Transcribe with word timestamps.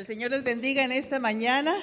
El 0.00 0.06
Señor 0.06 0.30
les 0.30 0.42
bendiga 0.42 0.82
en 0.82 0.92
esta 0.92 1.18
mañana. 1.18 1.74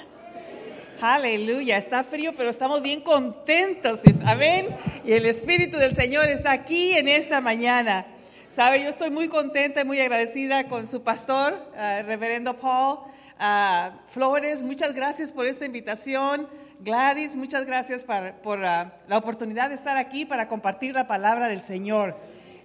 Aleluya, 1.00 1.76
está 1.76 2.02
frío, 2.02 2.32
pero 2.36 2.50
estamos 2.50 2.82
bien 2.82 3.00
contentos. 3.00 4.00
Amén. 4.26 4.66
Y 5.04 5.12
el 5.12 5.24
Espíritu 5.24 5.76
del 5.76 5.94
Señor 5.94 6.26
está 6.26 6.50
aquí 6.50 6.94
en 6.94 7.06
esta 7.06 7.40
mañana. 7.40 8.06
Sabe, 8.50 8.82
yo 8.82 8.88
estoy 8.88 9.10
muy 9.10 9.28
contenta 9.28 9.82
y 9.82 9.84
muy 9.84 10.00
agradecida 10.00 10.66
con 10.66 10.88
su 10.88 11.04
pastor, 11.04 11.64
uh, 11.74 12.02
reverendo 12.04 12.58
Paul 12.58 13.02
uh, 13.38 13.96
Flores. 14.08 14.64
Muchas 14.64 14.94
gracias 14.94 15.30
por 15.30 15.46
esta 15.46 15.64
invitación. 15.64 16.48
Gladys, 16.80 17.36
muchas 17.36 17.66
gracias 17.66 18.02
por, 18.02 18.58
uh, 18.58 18.62
la 18.62 19.16
oportunidad 19.16 19.68
de 19.68 19.76
estar 19.76 19.96
aquí 19.96 20.24
para 20.24 20.48
compartir 20.48 20.92
la 20.92 21.06
palabra 21.06 21.46
del 21.46 21.60
Señor. 21.60 22.16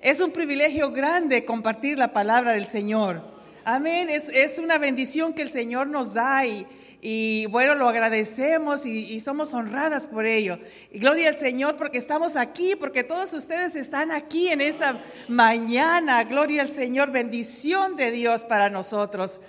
Es 0.02 0.20
un 0.20 0.32
privilegio 0.32 0.90
grande 0.92 1.46
compartir 1.46 2.00
la 2.00 2.12
palabra 2.12 2.54
del 2.54 2.66
Señor. 2.66 3.33
Amén, 3.66 4.10
es, 4.10 4.28
es 4.28 4.60
una 4.60 4.78
bendición 4.78 5.34
que 5.34 5.42
el 5.42 5.50
Señor 5.50 5.88
nos 5.88 6.14
da 6.14 6.44
y, 6.46 7.46
bueno, 7.46 7.76
lo 7.76 7.88
agradecemos 7.88 8.86
y, 8.86 9.18
somos 9.22 9.54
honradas 9.54 10.08
por 10.08 10.26
ello. 10.26 10.60
Y 10.92 11.00
gloria 11.00 11.30
al 11.30 11.38
Señor 11.38 11.78
porque 11.78 11.98
estamos 11.98 12.36
aquí, 12.36 12.76
porque 12.76 13.06
todos 13.06 13.32
ustedes 13.32 13.78
están 13.78 14.12
aquí 14.12 14.50
en 14.50 14.60
esta 14.60 14.98
mañana. 15.30 16.26
Gloria 16.26 16.62
al 16.62 16.70
Señor, 16.70 17.12
bendición 17.12 17.96
de 17.96 18.12
Dios 18.12 18.44
para 18.44 18.70
nosotros. 18.70 19.40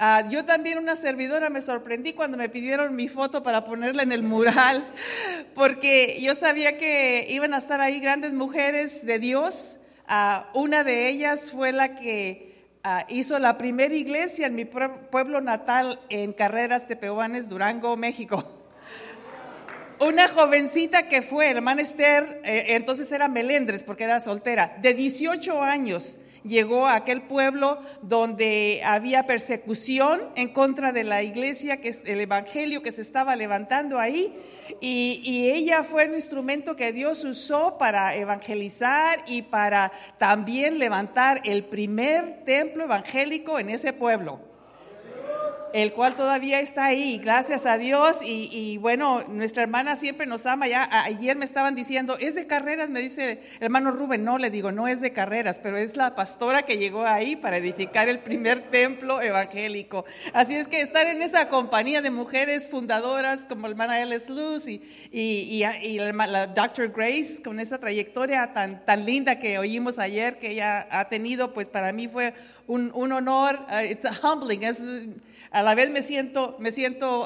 Uh, 0.00 0.28
yo 0.28 0.44
también, 0.44 0.78
una 0.78 0.96
servidora, 0.96 1.48
me 1.48 1.60
sorprendí 1.60 2.12
cuando 2.12 2.36
me 2.36 2.48
pidieron 2.48 2.96
mi 2.96 3.06
foto 3.06 3.44
para 3.44 3.62
ponerla 3.62 4.02
en 4.02 4.10
el 4.10 4.24
mural, 4.24 4.84
porque 5.54 6.18
yo 6.20 6.34
sabía 6.34 6.76
que 6.76 7.26
iban 7.30 7.54
a 7.54 7.58
estar 7.58 7.80
ahí 7.80 8.00
grandes 8.00 8.32
mujeres 8.32 9.06
de 9.06 9.20
Dios. 9.20 9.78
Uh, 10.08 10.58
una 10.58 10.82
de 10.82 11.08
ellas 11.08 11.52
fue 11.52 11.70
la 11.70 11.94
que 11.94 12.53
Uh, 12.86 13.00
hizo 13.08 13.38
la 13.38 13.56
primera 13.56 13.94
iglesia 13.94 14.46
en 14.46 14.54
mi 14.54 14.66
pueblo 14.66 15.40
natal 15.40 16.00
en 16.10 16.34
Carreras 16.34 16.86
Tepehuanes, 16.86 17.48
Durango, 17.48 17.96
México. 17.96 18.44
Una 20.00 20.28
jovencita 20.28 21.08
que 21.08 21.22
fue, 21.22 21.48
hermana 21.48 21.80
Esther, 21.80 22.42
eh, 22.44 22.66
entonces 22.74 23.10
era 23.10 23.26
melendres 23.26 23.82
porque 23.84 24.04
era 24.04 24.20
soltera, 24.20 24.76
de 24.82 24.92
18 24.92 25.62
años, 25.62 26.18
llegó 26.44 26.86
a 26.86 26.94
aquel 26.94 27.22
pueblo 27.22 27.78
donde 28.02 28.82
había 28.84 29.26
persecución 29.26 30.22
en 30.36 30.52
contra 30.52 30.92
de 30.92 31.04
la 31.04 31.22
iglesia, 31.22 31.80
que 31.80 31.88
es 31.88 32.02
el 32.04 32.20
evangelio 32.20 32.82
que 32.82 32.92
se 32.92 33.02
estaba 33.02 33.34
levantando 33.34 33.98
ahí, 33.98 34.32
y, 34.80 35.50
ella 35.54 35.82
fue 35.82 36.06
un 36.08 36.14
instrumento 36.14 36.74
que 36.74 36.92
Dios 36.92 37.22
usó 37.24 37.76
para 37.78 38.16
evangelizar 38.16 39.22
y 39.26 39.42
para 39.42 39.92
también 40.18 40.78
levantar 40.78 41.42
el 41.44 41.64
primer 41.64 42.44
templo 42.44 42.84
evangélico 42.84 43.58
en 43.58 43.70
ese 43.70 43.92
pueblo 43.92 44.53
el 45.74 45.92
cual 45.92 46.14
todavía 46.14 46.60
está 46.60 46.84
ahí, 46.84 47.18
gracias 47.18 47.66
a 47.66 47.78
Dios. 47.78 48.18
Y, 48.22 48.78
bueno, 48.78 49.24
nuestra 49.26 49.64
hermana 49.64 49.96
siempre 49.96 50.24
nos 50.24 50.46
ama. 50.46 50.68
Ya 50.68 50.88
ayer 51.04 51.36
me 51.36 51.44
estaban 51.44 51.74
diciendo, 51.74 52.16
es 52.20 52.36
de 52.36 52.46
carreras, 52.46 52.90
me 52.90 53.00
dice 53.00 53.42
hermano 53.58 53.90
Rubén. 53.90 54.22
No, 54.22 54.38
le 54.38 54.50
digo, 54.50 54.70
no 54.70 54.86
es 54.86 55.00
de 55.00 55.12
carreras, 55.12 55.58
pero 55.60 55.76
es 55.76 55.96
la 55.96 56.14
pastora 56.14 56.62
que 56.62 56.78
llegó 56.78 57.04
ahí 57.04 57.34
para 57.34 57.56
edificar 57.56 58.08
el 58.08 58.20
primer 58.20 58.70
templo 58.70 59.20
evangélico. 59.20 60.04
Así 60.32 60.54
es 60.54 60.68
que 60.68 60.80
estar 60.80 61.08
en 61.08 61.22
esa 61.22 61.48
compañía 61.48 62.02
de 62.02 62.10
mujeres 62.12 62.70
fundadoras 62.70 63.44
como 63.44 63.66
la 63.66 63.72
hermana 63.72 64.00
Ellis 64.00 64.30
Luz 64.30 64.68
y, 64.68 64.80
y, 65.10 65.98
la, 65.98 66.46
Dr. 66.46 66.92
Grace, 66.92 67.42
con 67.42 67.58
esa 67.58 67.78
trayectoria 67.78 68.52
tan, 68.52 68.84
tan 68.84 69.04
linda 69.04 69.40
que 69.40 69.58
oímos 69.58 69.98
ayer 69.98 70.38
que 70.38 70.52
ella 70.52 70.86
ha 70.88 71.08
tenido, 71.08 71.52
pues 71.52 71.68
para 71.68 71.92
mí 71.92 72.06
fue 72.06 72.32
un, 72.68 72.92
un 72.94 73.10
honor. 73.10 73.66
Uh, 73.68 73.90
it's 73.90 74.06
humbling. 74.22 74.62
Es, 74.62 74.78
a 75.54 75.62
la 75.62 75.76
vez 75.76 75.88
me 75.90 76.02
siento, 76.02 76.56
me 76.58 76.72
siento 76.72 77.24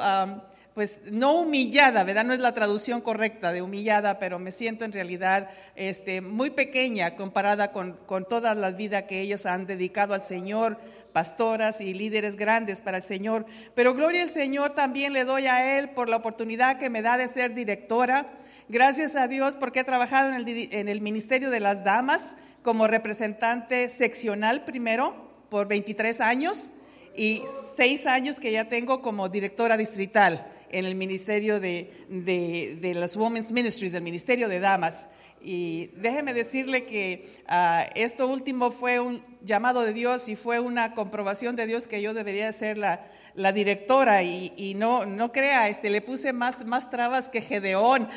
pues 0.75 1.01
no 1.11 1.41
humillada, 1.41 2.05
¿verdad? 2.05 2.25
No 2.25 2.35
es 2.35 2.41
la 2.41 2.53
traducción 2.53 3.01
correcta 3.01 3.53
de 3.53 3.63
humillada, 3.63 4.19
pero 4.19 4.39
me 4.39 4.53
siento 4.53 4.85
en 4.85 4.93
realidad 4.93 5.51
este, 5.75 6.21
muy 6.21 6.51
pequeña 6.51 7.17
comparada 7.17 7.73
con, 7.73 7.95
con 8.07 8.29
toda 8.29 8.55
la 8.55 8.71
vida 8.71 9.07
que 9.07 9.23
ellos 9.23 9.47
han 9.47 9.67
dedicado 9.67 10.13
al 10.13 10.23
Señor, 10.23 10.79
pastoras 11.13 11.81
y 11.81 11.95
líderes 11.95 12.37
grandes 12.37 12.83
para 12.83 12.99
el 12.99 13.03
Señor. 13.03 13.47
Pero 13.75 13.95
gloria 13.95 14.23
al 14.23 14.31
Señor 14.31 14.71
también 14.71 15.15
le 15.15 15.25
doy 15.25 15.47
a 15.47 15.79
Él 15.79 15.89
por 15.89 16.11
la 16.11 16.17
oportunidad 16.17 16.79
que 16.79 16.91
me 16.91 17.01
da 17.01 17.17
de 17.17 17.29
ser 17.29 17.55
directora. 17.55 18.27
Gracias 18.69 19.17
a 19.17 19.27
Dios 19.27 19.57
porque 19.57 19.81
he 19.81 19.85
trabajado 19.85 20.29
en 20.29 20.35
el, 20.35 20.69
en 20.73 20.89
el 20.89 21.01
Ministerio 21.01 21.51
de 21.51 21.61
las 21.61 21.83
Damas 21.83 22.37
como 22.63 22.87
representante 22.87 23.89
seccional 23.89 24.65
primero 24.65 25.29
por 25.49 25.67
23 25.67 26.21
años 26.21 26.71
y 27.19 27.43
seis 27.77 28.07
años 28.07 28.39
que 28.39 28.53
ya 28.53 28.69
tengo 28.69 29.03
como 29.03 29.29
directora 29.29 29.77
distrital 29.77 30.47
en 30.71 30.85
el 30.85 30.95
Ministerio 30.95 31.59
de, 31.59 32.07
de, 32.09 32.79
de 32.81 32.95
las 32.95 33.17
Women's 33.17 33.51
Ministries, 33.51 33.93
del 33.93 34.03
Ministerio 34.03 34.49
de 34.49 34.61
Damas. 34.61 35.09
Y 35.41 35.89
déjeme 35.97 36.33
decirle 36.33 36.85
que 36.85 37.29
uh, 37.49 37.91
esto 37.97 38.29
último 38.29 38.71
fue 38.71 39.01
un 39.01 39.25
llamado 39.43 39.83
de 39.83 39.93
Dios 39.93 40.29
y 40.29 40.37
fue 40.37 40.61
una 40.61 40.95
comprobación 40.95 41.57
de 41.57 41.67
Dios 41.67 41.89
que 41.89 42.01
yo 42.01 42.15
debería 42.15 42.53
ser 42.53 42.79
la, 42.79 43.07
la 43.35 43.53
directora 43.53 44.23
y, 44.23 44.53
y, 44.57 44.75
no, 44.75 45.05
no 45.05 45.33
crea, 45.33 45.69
este, 45.69 45.91
le 45.91 46.01
puse 46.01 46.33
más, 46.33 46.65
más 46.65 46.89
trabas 46.89 47.29
que 47.29 47.41
Gedeón. 47.41 48.09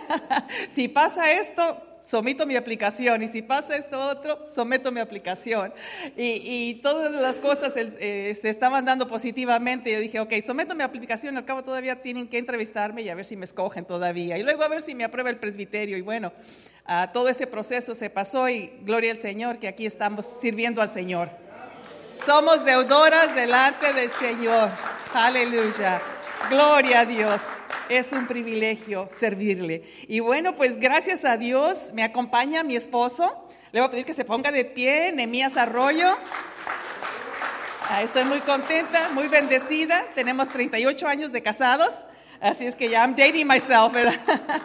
si 0.68 0.88
pasa 0.88 1.32
esto, 1.32 1.82
someto 2.08 2.46
mi 2.46 2.56
aplicación 2.56 3.22
y 3.22 3.28
si 3.28 3.42
pasa 3.42 3.76
esto 3.76 4.00
otro, 4.00 4.46
someto 4.46 4.90
mi 4.90 5.00
aplicación. 5.00 5.74
Y, 6.16 6.40
y 6.42 6.74
todas 6.76 7.12
las 7.12 7.38
cosas 7.38 7.74
eh, 7.76 8.34
se 8.40 8.48
estaban 8.48 8.86
dando 8.86 9.06
positivamente. 9.06 9.92
Yo 9.92 10.00
dije, 10.00 10.18
ok, 10.18 10.32
someto 10.44 10.74
mi 10.74 10.82
aplicación, 10.82 11.36
al 11.36 11.44
cabo 11.44 11.62
todavía 11.62 12.00
tienen 12.00 12.26
que 12.26 12.38
entrevistarme 12.38 13.02
y 13.02 13.10
a 13.10 13.14
ver 13.14 13.26
si 13.26 13.36
me 13.36 13.44
escogen 13.44 13.84
todavía. 13.84 14.38
Y 14.38 14.42
luego 14.42 14.62
a 14.62 14.68
ver 14.68 14.80
si 14.80 14.94
me 14.94 15.04
aprueba 15.04 15.28
el 15.28 15.36
presbiterio. 15.36 15.98
Y 15.98 16.00
bueno, 16.00 16.32
uh, 16.88 17.12
todo 17.12 17.28
ese 17.28 17.46
proceso 17.46 17.94
se 17.94 18.08
pasó 18.08 18.48
y 18.48 18.72
gloria 18.80 19.12
al 19.12 19.18
Señor 19.18 19.58
que 19.58 19.68
aquí 19.68 19.84
estamos 19.84 20.24
sirviendo 20.24 20.80
al 20.80 20.88
Señor. 20.88 21.28
Somos 22.24 22.64
deudoras 22.64 23.34
delante 23.34 23.92
del 23.92 24.08
Señor. 24.08 24.70
Aleluya. 25.12 26.00
Gloria 26.50 27.00
a 27.00 27.04
Dios. 27.04 27.62
Es 27.90 28.12
un 28.12 28.26
privilegio 28.26 29.08
servirle. 29.18 29.82
Y 30.08 30.20
bueno, 30.20 30.54
pues 30.54 30.78
gracias 30.78 31.24
a 31.24 31.36
Dios 31.36 31.90
me 31.92 32.02
acompaña 32.02 32.62
mi 32.62 32.74
esposo. 32.74 33.48
Le 33.72 33.80
voy 33.80 33.88
a 33.88 33.90
pedir 33.90 34.06
que 34.06 34.14
se 34.14 34.24
ponga 34.24 34.50
de 34.50 34.64
pie, 34.64 35.12
Nemías 35.12 35.58
Arroyo. 35.58 36.16
Ah, 37.90 38.02
estoy 38.02 38.24
muy 38.24 38.40
contenta, 38.40 39.10
muy 39.10 39.28
bendecida. 39.28 40.06
Tenemos 40.14 40.48
38 40.48 41.06
años 41.06 41.32
de 41.32 41.42
casados. 41.42 42.06
Así 42.40 42.66
es 42.66 42.76
que 42.76 42.88
ya 42.88 43.00
I'm 43.00 43.14
dating 43.14 43.46
myself, 43.46 43.92
¿verdad? 43.92 44.14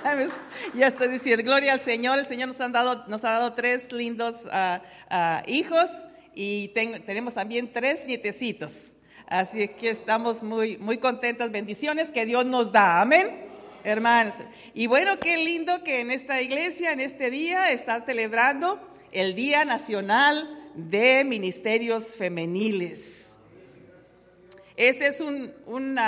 ya 0.73 0.87
estoy 0.87 1.07
diciendo, 1.09 1.43
gloria 1.43 1.73
al 1.73 1.81
Señor. 1.81 2.19
El 2.19 2.27
Señor 2.27 2.49
nos, 2.49 2.61
han 2.61 2.71
dado, 2.71 3.03
nos 3.07 3.25
ha 3.25 3.31
dado 3.31 3.53
tres 3.53 3.91
lindos 3.91 4.45
uh, 4.45 4.77
uh, 5.13 5.41
hijos 5.47 5.89
y 6.33 6.69
tenemos 6.69 7.33
también 7.33 7.73
tres 7.73 8.07
nietecitos. 8.07 8.92
Así 9.27 9.67
que 9.69 9.89
estamos 9.89 10.43
muy, 10.43 10.77
muy 10.77 10.97
contentas. 10.97 11.51
Bendiciones 11.51 12.09
que 12.09 12.25
Dios 12.25 12.45
nos 12.45 12.71
da. 12.71 13.01
Amén. 13.01 13.45
Hermanos. 13.83 14.35
Y 14.73 14.87
bueno, 14.87 15.19
qué 15.19 15.37
lindo 15.37 15.83
que 15.83 16.01
en 16.01 16.11
esta 16.11 16.41
iglesia, 16.41 16.91
en 16.91 16.99
este 16.99 17.29
día, 17.29 17.71
está 17.71 18.05
celebrando 18.05 18.79
el 19.11 19.35
Día 19.35 19.65
Nacional 19.65 20.71
de 20.75 21.23
Ministerios 21.23 22.15
Femeniles. 22.15 23.37
Este 24.75 25.07
es 25.07 25.21
un 25.21 25.99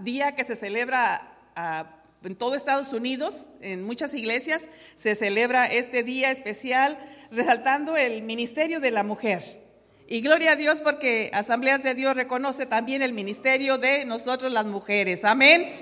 día 0.00 0.32
que 0.32 0.44
se 0.44 0.56
celebra 0.56 1.36
uh, 1.56 2.26
en 2.26 2.36
todo 2.36 2.54
Estados 2.54 2.92
Unidos, 2.92 3.48
en 3.60 3.84
muchas 3.84 4.14
iglesias, 4.14 4.66
se 4.94 5.14
celebra 5.14 5.66
este 5.66 6.02
día 6.02 6.30
especial 6.30 6.98
resaltando 7.30 7.96
el 7.96 8.22
ministerio 8.22 8.80
de 8.80 8.90
la 8.90 9.02
mujer. 9.02 9.63
Y 10.06 10.20
gloria 10.20 10.52
a 10.52 10.56
Dios 10.56 10.82
porque 10.82 11.30
Asambleas 11.32 11.82
de 11.82 11.94
Dios 11.94 12.14
reconoce 12.14 12.66
también 12.66 13.02
el 13.02 13.14
ministerio 13.14 13.78
de 13.78 14.04
nosotros 14.04 14.52
las 14.52 14.66
mujeres. 14.66 15.24
Amén. 15.24 15.72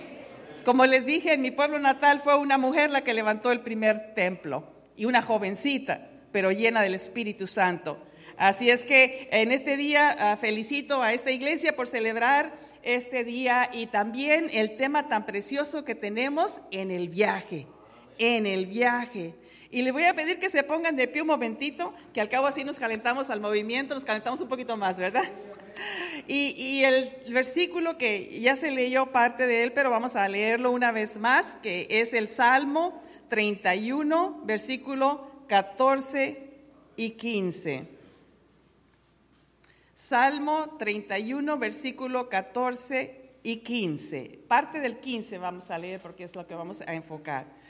Como 0.64 0.86
les 0.86 1.04
dije, 1.04 1.32
en 1.32 1.42
mi 1.42 1.50
pueblo 1.50 1.80
natal 1.80 2.20
fue 2.20 2.38
una 2.38 2.56
mujer 2.56 2.90
la 2.90 3.02
que 3.02 3.14
levantó 3.14 3.50
el 3.50 3.60
primer 3.60 4.14
templo 4.14 4.64
y 4.96 5.06
una 5.06 5.22
jovencita, 5.22 6.08
pero 6.30 6.52
llena 6.52 6.82
del 6.82 6.94
Espíritu 6.94 7.48
Santo. 7.48 7.98
Así 8.36 8.70
es 8.70 8.84
que 8.84 9.28
en 9.32 9.50
este 9.50 9.76
día 9.76 10.34
uh, 10.34 10.40
felicito 10.40 11.02
a 11.02 11.12
esta 11.12 11.32
iglesia 11.32 11.74
por 11.74 11.88
celebrar 11.88 12.52
este 12.82 13.24
día 13.24 13.70
y 13.72 13.86
también 13.86 14.50
el 14.52 14.76
tema 14.76 15.08
tan 15.08 15.26
precioso 15.26 15.84
que 15.84 15.96
tenemos 15.96 16.60
en 16.70 16.92
el 16.92 17.08
viaje, 17.08 17.66
en 18.18 18.46
el 18.46 18.66
viaje. 18.66 19.34
Y 19.72 19.80
le 19.80 19.90
voy 19.90 20.04
a 20.04 20.12
pedir 20.12 20.38
que 20.38 20.50
se 20.50 20.62
pongan 20.62 20.96
de 20.96 21.08
pie 21.08 21.22
un 21.22 21.28
momentito, 21.28 21.94
que 22.12 22.20
al 22.20 22.28
cabo 22.28 22.46
así 22.46 22.62
nos 22.62 22.78
calentamos 22.78 23.30
al 23.30 23.40
movimiento, 23.40 23.94
nos 23.94 24.04
calentamos 24.04 24.38
un 24.42 24.48
poquito 24.48 24.76
más, 24.76 24.98
¿verdad? 24.98 25.24
Y, 26.28 26.54
y, 26.56 26.84
el 26.84 27.10
versículo 27.32 27.96
que 27.96 28.38
ya 28.38 28.54
se 28.54 28.70
leyó 28.70 29.06
parte 29.06 29.46
de 29.46 29.64
él, 29.64 29.72
pero 29.72 29.88
vamos 29.88 30.14
a 30.14 30.28
leerlo 30.28 30.70
una 30.70 30.92
vez 30.92 31.18
más, 31.18 31.56
que 31.62 31.86
es 31.88 32.12
el 32.12 32.28
Salmo 32.28 33.02
31, 33.28 34.42
versículo 34.44 35.26
14 35.48 36.50
y 36.96 37.10
15. 37.10 37.88
Salmo 39.94 40.76
31, 40.78 41.56
versículo 41.56 42.28
14 42.28 43.30
y 43.42 43.56
15. 43.56 44.40
Parte 44.46 44.80
del 44.80 44.98
15 44.98 45.38
vamos 45.38 45.70
a 45.70 45.78
leer 45.78 46.00
porque 46.00 46.24
es 46.24 46.36
lo 46.36 46.46
que 46.46 46.54
vamos 46.54 46.82
a 46.82 46.92
enfocar. 46.92 47.61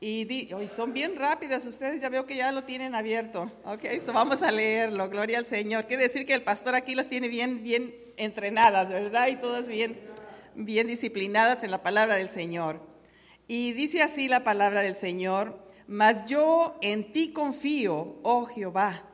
Y 0.00 0.52
hoy 0.52 0.68
son 0.68 0.92
bien 0.92 1.16
rápidas 1.16 1.64
ustedes, 1.64 2.00
ya 2.00 2.08
veo 2.08 2.26
que 2.26 2.36
ya 2.36 2.52
lo 2.52 2.64
tienen 2.64 2.94
abierto. 2.94 3.50
Ok, 3.64 3.84
eso 3.84 4.12
vamos 4.12 4.42
a 4.42 4.50
leerlo, 4.50 5.08
gloria 5.08 5.38
al 5.38 5.46
Señor. 5.46 5.86
Quiere 5.86 6.04
decir 6.04 6.26
que 6.26 6.34
el 6.34 6.42
pastor 6.42 6.74
aquí 6.74 6.94
las 6.94 7.08
tiene 7.08 7.28
bien, 7.28 7.62
bien 7.62 7.94
entrenadas, 8.16 8.88
¿verdad? 8.88 9.28
Y 9.28 9.36
todas 9.36 9.66
bien, 9.66 9.98
bien 10.54 10.86
disciplinadas 10.86 11.64
en 11.64 11.70
la 11.70 11.82
palabra 11.82 12.16
del 12.16 12.28
Señor. 12.28 12.80
Y 13.48 13.72
dice 13.72 14.02
así 14.02 14.28
la 14.28 14.44
palabra 14.44 14.82
del 14.82 14.94
Señor, 14.94 15.64
mas 15.86 16.26
yo 16.26 16.78
en 16.82 17.12
ti 17.12 17.32
confío, 17.32 18.18
oh 18.22 18.46
Jehová. 18.46 19.04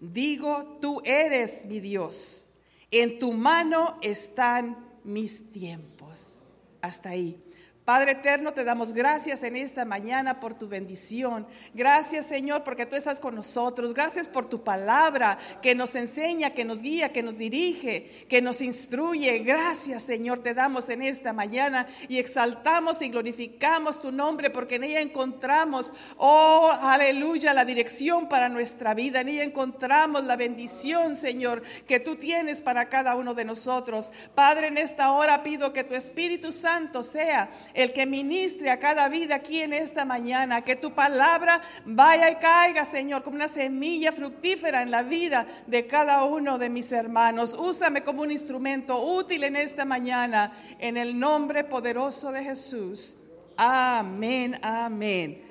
Digo, 0.00 0.78
tú 0.80 1.02
eres 1.04 1.66
mi 1.66 1.80
Dios. 1.80 2.48
En 2.90 3.18
tu 3.18 3.32
mano 3.32 3.98
están 4.00 4.88
mis 5.04 5.52
tiempos. 5.52 6.38
Hasta 6.80 7.10
ahí. 7.10 7.42
Padre 7.90 8.12
eterno, 8.12 8.52
te 8.52 8.62
damos 8.62 8.92
gracias 8.92 9.42
en 9.42 9.56
esta 9.56 9.84
mañana 9.84 10.38
por 10.38 10.54
tu 10.54 10.68
bendición. 10.68 11.44
Gracias, 11.74 12.26
Señor, 12.26 12.62
porque 12.62 12.86
tú 12.86 12.94
estás 12.94 13.18
con 13.18 13.34
nosotros. 13.34 13.94
Gracias 13.94 14.28
por 14.28 14.48
tu 14.48 14.62
palabra 14.62 15.36
que 15.60 15.74
nos 15.74 15.96
enseña, 15.96 16.50
que 16.50 16.64
nos 16.64 16.82
guía, 16.82 17.10
que 17.10 17.24
nos 17.24 17.36
dirige, 17.36 18.26
que 18.28 18.40
nos 18.40 18.60
instruye. 18.60 19.40
Gracias, 19.40 20.04
Señor, 20.04 20.40
te 20.40 20.54
damos 20.54 20.88
en 20.88 21.02
esta 21.02 21.32
mañana 21.32 21.88
y 22.06 22.18
exaltamos 22.18 23.02
y 23.02 23.08
glorificamos 23.08 24.00
tu 24.00 24.12
nombre 24.12 24.50
porque 24.50 24.76
en 24.76 24.84
ella 24.84 25.00
encontramos, 25.00 25.92
oh, 26.16 26.70
aleluya, 26.70 27.52
la 27.52 27.64
dirección 27.64 28.28
para 28.28 28.48
nuestra 28.48 28.94
vida. 28.94 29.22
En 29.22 29.30
ella 29.30 29.42
encontramos 29.42 30.26
la 30.26 30.36
bendición, 30.36 31.16
Señor, 31.16 31.62
que 31.88 31.98
tú 31.98 32.14
tienes 32.14 32.60
para 32.60 32.88
cada 32.88 33.16
uno 33.16 33.34
de 33.34 33.44
nosotros. 33.44 34.12
Padre, 34.36 34.68
en 34.68 34.78
esta 34.78 35.10
hora 35.10 35.42
pido 35.42 35.72
que 35.72 35.82
tu 35.82 35.96
Espíritu 35.96 36.52
Santo 36.52 37.02
sea 37.02 37.50
el 37.80 37.92
que 37.92 38.06
ministre 38.06 38.70
a 38.70 38.78
cada 38.78 39.08
vida 39.08 39.36
aquí 39.36 39.60
en 39.60 39.72
esta 39.72 40.04
mañana, 40.04 40.62
que 40.62 40.76
tu 40.76 40.92
palabra 40.92 41.60
vaya 41.84 42.30
y 42.30 42.36
caiga, 42.36 42.84
Señor, 42.84 43.22
como 43.22 43.36
una 43.36 43.48
semilla 43.48 44.12
fructífera 44.12 44.82
en 44.82 44.90
la 44.90 45.02
vida 45.02 45.46
de 45.66 45.86
cada 45.86 46.24
uno 46.24 46.58
de 46.58 46.68
mis 46.68 46.92
hermanos. 46.92 47.54
Úsame 47.54 48.02
como 48.02 48.22
un 48.22 48.30
instrumento 48.30 49.02
útil 49.02 49.44
en 49.44 49.56
esta 49.56 49.84
mañana, 49.84 50.52
en 50.78 50.96
el 50.96 51.18
nombre 51.18 51.64
poderoso 51.64 52.32
de 52.32 52.44
Jesús. 52.44 53.16
Amén, 53.56 54.58
amén. 54.62 55.42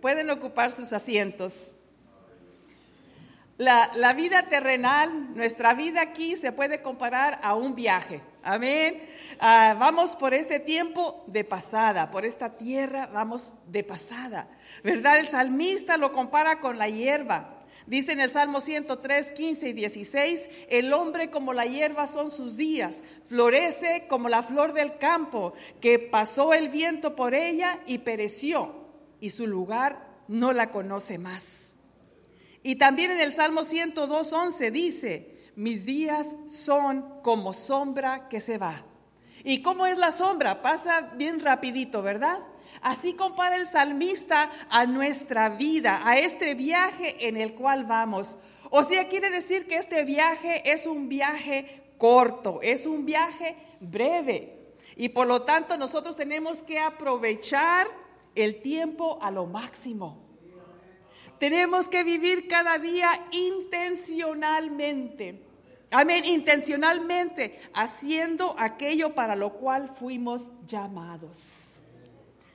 Pueden 0.00 0.30
ocupar 0.30 0.72
sus 0.72 0.92
asientos. 0.92 1.74
La, 3.56 3.90
la, 3.94 4.12
vida 4.12 4.46
terrenal, 4.48 5.34
nuestra 5.34 5.74
vida 5.74 6.00
aquí 6.00 6.36
se 6.36 6.52
puede 6.52 6.80
comparar 6.80 7.40
a 7.42 7.54
un 7.54 7.74
viaje. 7.74 8.22
Amén. 8.42 9.08
Ah, 9.40 9.76
vamos 9.78 10.16
por 10.16 10.34
este 10.34 10.60
tiempo 10.60 11.24
de 11.26 11.44
pasada, 11.44 12.10
por 12.10 12.24
esta 12.24 12.56
tierra 12.56 13.06
vamos 13.06 13.52
de 13.66 13.84
pasada. 13.84 14.48
¿Verdad? 14.82 15.18
El 15.18 15.28
salmista 15.28 15.96
lo 15.96 16.12
compara 16.12 16.60
con 16.60 16.78
la 16.78 16.88
hierba. 16.88 17.54
Dice 17.86 18.12
en 18.12 18.20
el 18.20 18.28
Salmo 18.28 18.60
103, 18.60 19.32
15 19.32 19.68
y 19.70 19.72
16, 19.72 20.48
el 20.68 20.92
hombre 20.92 21.30
como 21.30 21.54
la 21.54 21.64
hierba 21.64 22.06
son 22.06 22.30
sus 22.30 22.58
días, 22.58 23.02
florece 23.24 24.06
como 24.08 24.28
la 24.28 24.42
flor 24.42 24.74
del 24.74 24.98
campo, 24.98 25.54
que 25.80 25.98
pasó 25.98 26.52
el 26.52 26.68
viento 26.68 27.16
por 27.16 27.34
ella 27.34 27.80
y 27.86 27.98
pereció, 27.98 28.74
y 29.20 29.30
su 29.30 29.46
lugar 29.46 30.06
no 30.28 30.52
la 30.52 30.70
conoce 30.70 31.16
más. 31.16 31.76
Y 32.62 32.76
también 32.76 33.10
en 33.10 33.20
el 33.20 33.32
Salmo 33.32 33.64
102, 33.64 34.32
11 34.34 34.70
dice, 34.70 35.37
mis 35.58 35.84
días 35.84 36.34
son 36.46 37.20
como 37.22 37.52
sombra 37.52 38.28
que 38.28 38.40
se 38.40 38.56
va. 38.58 38.84
¿Y 39.42 39.60
cómo 39.60 39.86
es 39.86 39.98
la 39.98 40.12
sombra? 40.12 40.62
Pasa 40.62 41.10
bien 41.16 41.40
rapidito, 41.40 42.00
¿verdad? 42.00 42.38
Así 42.80 43.14
compara 43.14 43.56
el 43.56 43.66
salmista 43.66 44.52
a 44.70 44.86
nuestra 44.86 45.48
vida, 45.48 46.00
a 46.04 46.16
este 46.16 46.54
viaje 46.54 47.26
en 47.26 47.36
el 47.36 47.56
cual 47.56 47.86
vamos. 47.86 48.38
O 48.70 48.84
sea, 48.84 49.08
quiere 49.08 49.30
decir 49.30 49.66
que 49.66 49.78
este 49.78 50.04
viaje 50.04 50.62
es 50.70 50.86
un 50.86 51.08
viaje 51.08 51.82
corto, 51.98 52.60
es 52.62 52.86
un 52.86 53.04
viaje 53.04 53.56
breve. 53.80 54.76
Y 54.94 55.08
por 55.08 55.26
lo 55.26 55.42
tanto 55.42 55.76
nosotros 55.76 56.14
tenemos 56.14 56.62
que 56.62 56.78
aprovechar 56.78 57.88
el 58.36 58.62
tiempo 58.62 59.18
a 59.20 59.32
lo 59.32 59.46
máximo. 59.46 60.22
Tenemos 61.40 61.88
que 61.88 62.04
vivir 62.04 62.46
cada 62.46 62.78
día 62.78 63.26
intencionalmente. 63.32 65.47
Amén, 65.90 66.24
intencionalmente 66.26 67.60
haciendo 67.72 68.54
aquello 68.58 69.14
para 69.14 69.36
lo 69.36 69.54
cual 69.54 69.88
fuimos 69.88 70.50
llamados. 70.66 71.76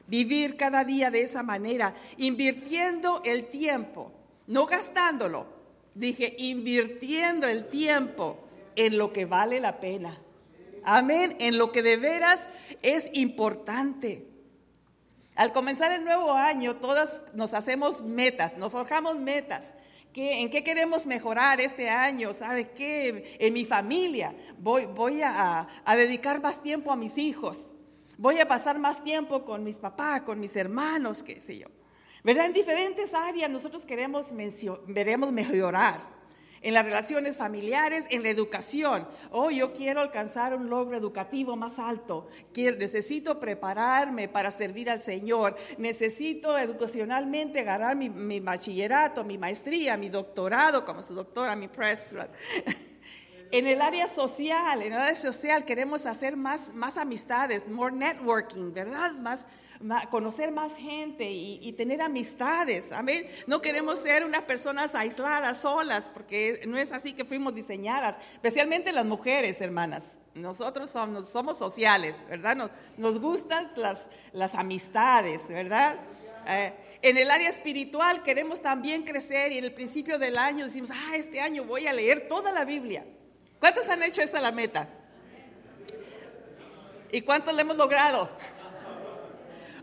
Vivir 0.06 0.58
cada 0.58 0.84
día 0.84 1.10
de 1.10 1.22
esa 1.22 1.42
manera, 1.42 1.96
invirtiendo 2.18 3.22
el 3.26 3.48
tiempo, 3.48 4.12
no 4.48 4.66
gastándolo. 4.66 5.48
Dije, 5.96 6.36
invirtiendo 6.38 7.48
el 7.48 7.68
tiempo 7.68 8.44
en 8.76 8.98
lo 8.98 9.14
que 9.14 9.26
vale 9.26 9.60
la 9.60 9.80
pena. 9.80 10.18
Amén, 10.84 11.36
en 11.40 11.58
lo 11.58 11.72
que 11.72 11.82
de 11.82 11.98
veras 11.98 12.50
es 12.82 13.10
importante. 13.14 14.28
Al 15.36 15.52
comenzar 15.52 15.92
el 15.92 16.04
nuevo 16.04 16.34
año, 16.34 16.76
todas 16.76 17.24
nos 17.34 17.54
hacemos 17.54 18.02
metas, 18.02 18.58
nos 18.58 18.72
forjamos 18.72 19.18
metas. 19.18 19.74
¿En 20.16 20.50
qué 20.50 20.64
queremos 20.64 21.06
mejorar 21.06 21.60
este 21.60 21.90
año? 21.90 22.34
¿Sabe 22.34 22.70
qué? 22.70 23.38
En 23.40 23.54
mi 23.54 23.66
familia 23.66 24.36
voy, 24.58 24.86
voy 24.86 25.22
a, 25.24 25.68
dedicar 25.88 26.42
más 26.42 26.62
tiempo 26.62 26.92
a 26.92 26.96
mis 26.96 27.18
hijos. 27.18 27.74
Voy 28.18 28.40
a 28.40 28.48
pasar 28.48 28.78
más 28.78 29.04
tiempo 29.04 29.44
con 29.44 29.64
mis 29.64 29.78
papás, 29.78 30.22
con 30.22 30.40
mis 30.40 30.56
hermanos, 30.56 31.24
qué 31.24 31.42
sé 31.42 31.58
yo. 31.58 31.68
¿Verdad? 32.24 32.46
En 32.46 32.54
diferentes 32.54 33.14
áreas 33.14 33.50
nosotros 33.50 33.86
queremos, 33.86 34.32
queremos 34.94 35.32
mejorar 35.32 36.23
en 36.64 36.74
las 36.74 36.86
relaciones 36.86 37.38
familiares, 37.38 38.06
en 38.10 38.24
la 38.24 38.30
educación. 38.30 39.08
Oh, 39.32 39.52
yo 39.52 39.74
quiero 39.74 40.02
alcanzar 40.02 40.56
un 40.56 40.70
logro 40.70 40.98
educativo 40.98 41.56
más 41.56 41.78
alto. 41.78 42.28
Necesito 42.56 43.40
prepararme 43.40 44.28
para 44.28 44.50
servir 44.50 44.90
al 44.90 45.02
Señor. 45.02 45.56
Necesito 45.78 46.58
educacionalmente 46.58 47.60
agarrar 47.60 47.96
mi, 47.96 48.10
mi 48.10 48.40
bachillerato, 48.40 49.24
mi 49.24 49.38
maestría, 49.38 49.98
mi 49.98 50.10
doctorado, 50.10 50.86
como 50.86 51.04
su 51.04 51.14
doctora, 51.14 51.56
mi 51.56 51.68
press. 51.68 52.16
En 53.54 53.68
el 53.68 53.84
área 53.84 54.08
social, 54.08 54.82
en 54.82 54.94
el 54.94 55.00
área 55.00 55.14
social 55.14 55.64
queremos 55.64 56.08
hacer 56.08 56.36
más, 56.36 56.74
más 56.74 56.98
amistades, 56.98 57.68
more 57.68 57.96
networking, 57.96 58.74
¿verdad? 58.74 59.12
Más, 59.12 59.46
conocer 60.10 60.52
más 60.52 60.76
gente 60.76 61.30
y, 61.30 61.72
tener 61.74 62.02
amistades. 62.02 62.92
Amén. 62.92 63.28
No 63.46 63.62
queremos 63.62 64.00
ser 64.00 64.26
unas 64.26 64.42
personas 64.42 64.96
aisladas, 64.96 65.62
solas, 65.62 66.10
porque 66.12 66.64
no 66.66 66.80
es 66.80 66.92
así 66.92 67.14
que 67.14 67.26
fuimos 67.26 67.54
diseñadas, 67.54 68.18
especialmente 68.32 68.92
las 68.92 69.06
mujeres, 69.06 69.62
hermanas. 69.62 70.10
Nosotros 70.34 70.90
somos, 70.90 71.30
somos 71.30 71.56
sociales, 71.56 72.16
¿verdad? 72.28 72.56
Nos, 72.56 72.72
nos 72.98 73.20
gustan 73.20 73.72
las, 73.76 74.10
las 74.32 74.56
amistades, 74.56 75.48
¿verdad? 75.48 76.00
Eh, 76.48 76.74
en 77.04 77.20
el 77.20 77.30
área 77.30 77.50
espiritual 77.50 78.24
queremos 78.24 78.64
también 78.64 79.04
crecer 79.04 79.52
y 79.52 79.60
en 79.60 79.66
el 79.66 79.76
principio 79.76 80.18
del 80.18 80.40
año 80.40 80.66
decimos, 80.66 80.90
ah, 80.90 81.18
este 81.18 81.40
año 81.40 81.66
voy 81.66 81.86
a 81.86 81.94
leer 81.94 82.28
toda 82.28 82.52
la 82.52 82.66
Biblia. 82.66 83.06
¿Cuántos 83.64 83.88
han 83.88 84.04
hecho 84.04 84.22
esa 84.22 84.42
la 84.42 84.52
meta? 84.52 84.90
¿Y 87.14 87.22
cuántos 87.22 87.54
le 87.54 87.62
hemos 87.62 87.78
logrado? 87.78 88.30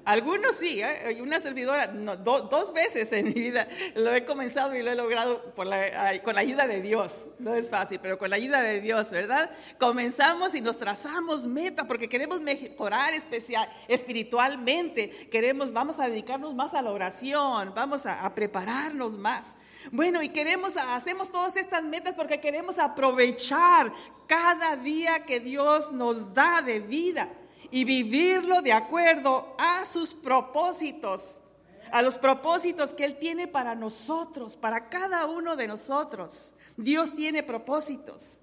Algunos 0.05 0.57
sí, 0.57 0.81
¿eh? 0.83 1.19
una 1.21 1.41
servidora, 1.41 1.87
dos 1.89 2.73
veces 2.73 3.13
en 3.13 3.27
mi 3.27 3.35
vida 3.35 3.69
lo 3.95 4.15
he 4.15 4.25
comenzado 4.25 4.75
y 4.75 4.83
lo 4.83 4.91
he 4.91 4.95
logrado 4.95 5.53
con 5.55 5.69
la 5.69 6.41
ayuda 6.41 6.67
de 6.67 6.81
Dios. 6.81 7.29
No 7.39 7.55
es 7.55 7.69
fácil, 7.69 8.01
pero 8.01 8.19
con 8.19 8.31
la 8.31 8.37
ayuda 8.37 8.63
de 8.63 8.81
Dios, 8.81 9.11
¿verdad? 9.11 9.51
Comenzamos 9.79 10.55
y 10.55 10.61
nos 10.61 10.79
trazamos 10.79 11.47
meta 11.47 11.87
porque 11.87 12.09
queremos 12.09 12.41
mejorar 12.41 13.15
especial, 13.15 13.71
espiritualmente. 13.89 15.11
Queremos, 15.31 15.73
vamos 15.73 16.01
a 16.01 16.09
dedicarnos 16.09 16.55
más 16.55 16.75
a 16.75 16.83
la 16.83 16.91
oración, 16.91 17.73
vamos 17.75 18.07
a 18.07 18.35
prepararnos 18.35 19.13
más. 19.13 19.57
Bueno, 19.93 20.23
y 20.23 20.29
queremos, 20.29 20.77
hacemos 20.77 21.31
todas 21.31 21.57
estas 21.57 21.83
metas 21.83 22.15
porque 22.15 22.41
queremos 22.41 22.79
aprovechar 22.79 23.93
cada 24.27 24.77
día 24.77 25.25
que 25.25 25.41
Dios 25.41 25.93
nos 25.93 26.33
da 26.35 26.63
de 26.63 26.81
vida 26.81 27.29
y 27.71 27.85
vivirlo 27.85 28.63
de 28.63 28.73
acuerdo 28.73 29.55
a 29.59 29.85
sus 29.85 30.15
propósitos, 30.15 31.41
a 31.93 32.03
los 32.03 32.19
propósitos 32.19 32.95
que 32.95 33.05
Él 33.05 33.19
tiene 33.19 33.49
para 33.49 33.75
nosotros, 33.75 34.57
para 34.57 34.89
cada 34.89 35.27
uno 35.27 35.57
de 35.57 35.69
nosotros. 35.69 36.53
Dios 36.77 37.15
tiene 37.15 37.43
propósitos. 37.43 38.39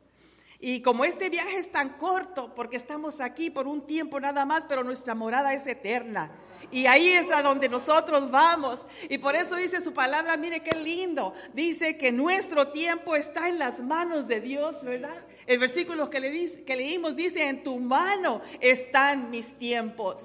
Y 0.59 0.81
como 0.81 1.05
este 1.05 1.29
viaje 1.29 1.59
es 1.59 1.71
tan 1.71 1.97
corto, 1.97 2.55
porque 2.55 2.77
estamos 2.77 3.21
aquí 3.21 3.51
por 3.51 3.67
un 3.67 3.85
tiempo 3.85 4.19
nada 4.19 4.43
más, 4.43 4.65
pero 4.65 4.83
nuestra 4.83 5.13
morada 5.13 5.53
es 5.53 5.67
eterna. 5.67 6.31
Y 6.71 6.85
ahí 6.85 7.09
es 7.09 7.31
a 7.31 7.41
donde 7.41 7.69
nosotros 7.69 8.29
vamos. 8.29 8.85
Y 9.09 9.17
por 9.17 9.35
eso 9.35 9.55
dice 9.55 9.81
su 9.81 9.93
palabra, 9.93 10.37
mire 10.37 10.61
qué 10.61 10.77
lindo. 10.77 11.33
Dice 11.53 11.97
que 11.97 12.11
nuestro 12.11 12.69
tiempo 12.69 13.15
está 13.15 13.47
en 13.47 13.59
las 13.59 13.79
manos 13.79 14.27
de 14.27 14.41
Dios, 14.41 14.83
¿verdad? 14.83 15.21
El 15.45 15.59
versículo 15.59 16.09
que, 16.09 16.19
le 16.19 16.63
que 16.63 16.75
leímos 16.75 17.15
dice, 17.15 17.43
en 17.43 17.63
tu 17.63 17.79
mano 17.79 18.41
están 18.59 19.29
mis 19.29 19.57
tiempos. 19.57 20.21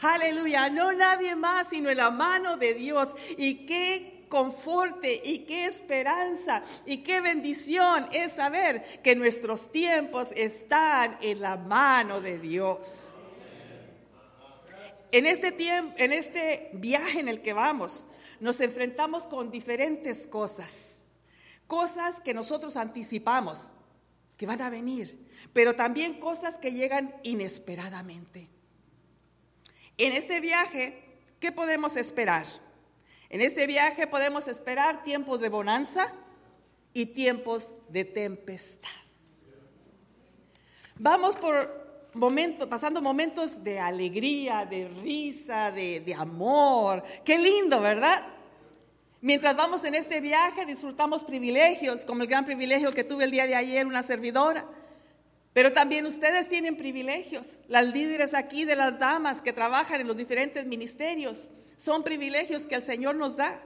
Aleluya, 0.00 0.70
no 0.70 0.92
nadie 0.92 1.34
más, 1.34 1.68
sino 1.68 1.90
en 1.90 1.96
la 1.96 2.10
mano 2.10 2.56
de 2.56 2.74
Dios. 2.74 3.08
Y 3.36 3.66
qué 3.66 4.18
conforte 4.28 5.20
y 5.24 5.40
qué 5.40 5.66
esperanza 5.66 6.62
y 6.86 6.98
qué 6.98 7.20
bendición 7.20 8.08
es 8.12 8.32
saber 8.32 8.82
que 9.02 9.16
nuestros 9.16 9.72
tiempos 9.72 10.28
están 10.36 11.18
en 11.20 11.40
la 11.40 11.56
mano 11.56 12.20
de 12.20 12.38
Dios. 12.38 13.17
En 15.10 15.26
este 15.26 15.52
tiempo, 15.52 15.94
en 15.98 16.12
este 16.12 16.70
viaje 16.74 17.20
en 17.20 17.28
el 17.28 17.40
que 17.40 17.52
vamos, 17.52 18.06
nos 18.40 18.60
enfrentamos 18.60 19.26
con 19.26 19.50
diferentes 19.50 20.26
cosas. 20.26 21.00
Cosas 21.66 22.20
que 22.20 22.34
nosotros 22.34 22.76
anticipamos 22.76 23.72
que 24.36 24.46
van 24.46 24.62
a 24.62 24.70
venir, 24.70 25.18
pero 25.52 25.74
también 25.74 26.20
cosas 26.20 26.58
que 26.58 26.72
llegan 26.72 27.14
inesperadamente. 27.22 28.48
En 29.96 30.12
este 30.12 30.40
viaje, 30.40 31.02
¿qué 31.40 31.50
podemos 31.50 31.96
esperar? 31.96 32.46
En 33.30 33.40
este 33.40 33.66
viaje 33.66 34.06
podemos 34.06 34.46
esperar 34.46 35.02
tiempos 35.02 35.40
de 35.40 35.48
bonanza 35.48 36.14
y 36.94 37.06
tiempos 37.06 37.74
de 37.88 38.04
tempestad. 38.04 38.88
Vamos 40.96 41.36
por 41.36 41.77
pasando 42.68 43.02
momentos 43.02 43.62
de 43.62 43.78
alegría, 43.78 44.66
de 44.66 44.88
risa, 44.88 45.70
de, 45.70 46.00
de 46.00 46.14
amor. 46.14 47.02
Qué 47.24 47.38
lindo, 47.38 47.80
¿verdad? 47.80 48.26
Mientras 49.20 49.56
vamos 49.56 49.82
en 49.84 49.94
este 49.94 50.20
viaje 50.20 50.64
disfrutamos 50.64 51.24
privilegios, 51.24 52.04
como 52.04 52.22
el 52.22 52.28
gran 52.28 52.44
privilegio 52.44 52.92
que 52.92 53.02
tuve 53.02 53.24
el 53.24 53.32
día 53.32 53.46
de 53.46 53.56
ayer, 53.56 53.86
una 53.86 54.02
servidora. 54.02 54.64
Pero 55.52 55.72
también 55.72 56.06
ustedes 56.06 56.48
tienen 56.48 56.76
privilegios. 56.76 57.44
Las 57.66 57.86
líderes 57.86 58.32
aquí 58.32 58.64
de 58.64 58.76
las 58.76 58.98
damas 59.00 59.42
que 59.42 59.52
trabajan 59.52 60.00
en 60.00 60.06
los 60.06 60.16
diferentes 60.16 60.66
ministerios 60.66 61.50
son 61.76 62.04
privilegios 62.04 62.64
que 62.64 62.76
el 62.76 62.82
Señor 62.82 63.16
nos 63.16 63.36
da. 63.36 63.60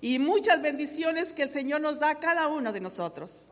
Y 0.00 0.18
muchas 0.18 0.60
bendiciones 0.60 1.32
que 1.32 1.42
el 1.42 1.50
Señor 1.50 1.80
nos 1.80 2.00
da 2.00 2.10
a 2.10 2.18
cada 2.18 2.48
uno 2.48 2.72
de 2.72 2.80
nosotros. 2.80 3.46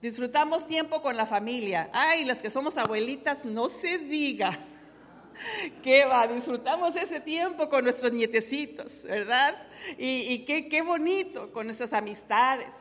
Disfrutamos 0.00 0.66
tiempo 0.66 1.02
con 1.02 1.16
la 1.16 1.26
familia. 1.26 1.90
Ay, 1.92 2.24
las 2.24 2.40
que 2.40 2.50
somos 2.50 2.76
abuelitas, 2.76 3.44
no 3.44 3.68
se 3.68 3.98
diga. 3.98 4.56
¿Qué 5.82 6.04
va? 6.04 6.26
Disfrutamos 6.28 6.94
ese 6.94 7.20
tiempo 7.20 7.68
con 7.68 7.84
nuestros 7.84 8.12
nietecitos, 8.12 9.02
¿verdad? 9.04 9.56
Y, 9.96 10.44
qué, 10.44 10.68
qué 10.68 10.82
bonito 10.82 11.52
con 11.52 11.66
nuestras 11.66 11.92
amistades. 11.92 12.72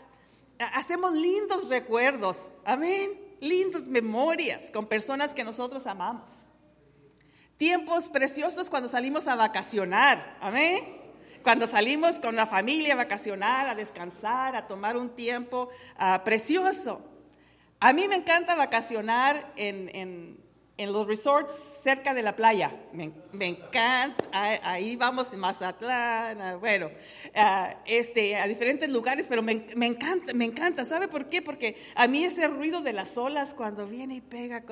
Hacemos 0.60 1.14
lindos 1.14 1.70
recuerdos, 1.70 2.50
amén, 2.66 3.12
lindas 3.40 3.84
memorias 3.84 4.72
con 4.72 4.88
personas 4.88 5.34
que 5.34 5.44
nosotros 5.44 5.88
amamos. 5.88 6.30
Tiempos 7.58 8.10
preciosos 8.10 8.70
cuando 8.70 8.90
salimos 8.90 9.28
a 9.28 9.36
vacacionar, 9.36 10.38
amén 10.40 10.98
cuando 11.48 11.66
salimos 11.66 12.20
con 12.20 12.36
la 12.36 12.46
familia 12.46 12.92
a 12.92 12.98
vacacionar, 12.98 13.70
a 13.70 13.74
descansar, 13.74 14.58
a 14.58 14.68
tomar 14.68 14.98
un 14.98 15.16
tiempo 15.16 15.70
ah, 15.98 16.22
precioso. 16.26 17.02
A 17.80 17.94
mí 17.94 18.08
me 18.08 18.16
encanta 18.16 18.56
vacacionar 18.56 19.54
en, 19.56 20.40
los 20.80 21.06
resorts 21.06 21.52
cerca 21.84 22.16
de 22.16 22.24
la 22.24 22.36
playa. 22.36 22.76
Me, 22.92 23.12
encanta, 23.48 24.26
ahí 24.32 24.96
vamos 24.96 25.32
en 25.34 25.40
Mazatlán, 25.40 26.60
bueno, 26.60 26.90
ah, 27.36 27.76
este, 27.86 28.36
a 28.36 28.48
diferentes 28.48 28.90
lugares, 28.90 29.28
pero 29.30 29.44
me, 29.44 29.54
encanta, 29.86 30.34
me 30.34 30.46
encanta. 30.46 30.86
¿Sabe 30.86 31.08
por 31.08 31.30
qué? 31.30 31.44
Porque 31.44 31.78
a 31.94 32.08
mí 32.08 32.24
ese 32.24 32.48
ruido 32.48 32.82
de 32.82 32.94
las 32.94 33.16
olas 33.18 33.54
cuando 33.54 33.86
viene 33.86 34.16
y 34.16 34.22
pega 34.22 34.64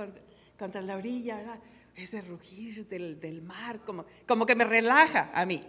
contra, 0.57 0.81
la 0.81 0.95
orilla, 0.95 1.59
ese 1.95 2.21
rugir 2.21 2.87
del, 2.87 3.41
mar, 3.43 3.81
como, 3.85 4.05
como 4.27 4.47
que 4.47 4.55
me 4.55 4.63
relaja 4.63 5.29
a 5.33 5.45
mí. 5.45 5.63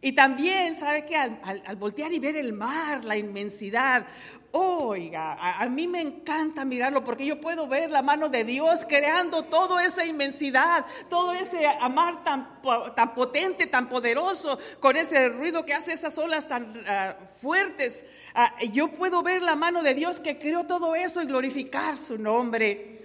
Y 0.00 0.12
también, 0.12 0.76
¿sabe 0.76 1.04
qué? 1.04 1.16
Al, 1.16 1.76
voltear 1.76 2.12
y 2.12 2.20
ver 2.20 2.36
el 2.36 2.52
mar, 2.52 3.04
la 3.04 3.16
inmensidad, 3.16 4.06
oiga, 4.52 5.36
a, 5.38 5.66
mí 5.68 5.86
me 5.86 6.00
encanta 6.00 6.64
mirarlo 6.64 7.04
porque 7.04 7.26
yo 7.26 7.40
puedo 7.40 7.66
ver 7.66 7.90
la 7.90 8.02
mano 8.02 8.28
de 8.28 8.44
Dios 8.44 8.86
creando 8.88 9.42
toda 9.42 9.84
esa 9.84 10.06
inmensidad, 10.06 10.86
todo 11.10 11.32
ese 11.32 11.66
mar 11.90 12.24
tan, 12.24 12.60
tan 12.94 13.14
potente, 13.14 13.66
tan 13.66 13.88
poderoso, 13.88 14.58
con 14.80 14.96
ese 14.96 15.28
ruido 15.28 15.66
que 15.66 15.74
hace 15.74 15.92
esas 15.92 16.16
olas 16.16 16.48
tan 16.48 16.82
ah, 16.86 17.16
fuertes. 17.40 18.04
Ah, 18.34 18.54
yo 18.72 18.88
puedo 18.88 19.22
ver 19.22 19.42
la 19.42 19.56
mano 19.56 19.82
de 19.82 19.94
Dios 19.94 20.20
que 20.20 20.38
creó 20.38 20.64
todo 20.64 20.94
eso 20.94 21.22
y 21.22 21.26
glorificar 21.26 21.96
su 21.96 22.18
nombre. 22.18 22.98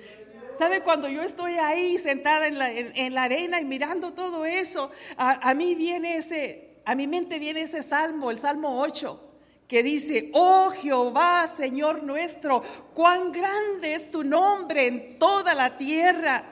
¿Sabe? 0.57 0.81
Cuando 0.81 1.09
yo 1.09 1.23
estoy 1.23 1.53
ahí 1.53 1.97
sentada 1.97 2.47
en 2.47 2.59
la, 2.59 2.71
en, 2.71 3.13
la 3.15 3.23
arena 3.23 3.59
y 3.59 3.65
mirando 3.65 4.13
todo 4.13 4.45
eso, 4.45 4.91
a 5.17 5.51
mí 5.55 5.73
viene 5.73 6.17
ese, 6.17 6.77
a 6.85 6.93
mi 6.93 7.07
mente 7.07 7.39
viene 7.39 7.61
ese 7.61 7.81
salmo, 7.81 8.29
el 8.29 8.37
Salmo 8.37 8.79
8, 8.79 9.32
que 9.73 9.81
dice, 9.81 10.29
oh 10.33 10.69
Jehová, 10.69 11.47
Señor 11.47 12.03
nuestro, 12.03 12.61
cuán 12.93 13.31
grande 13.31 13.95
es 13.95 14.11
tu 14.11 14.23
nombre 14.23 14.85
en 14.85 15.17
toda 15.17 15.55
la 15.55 15.79
tierra. 15.79 16.43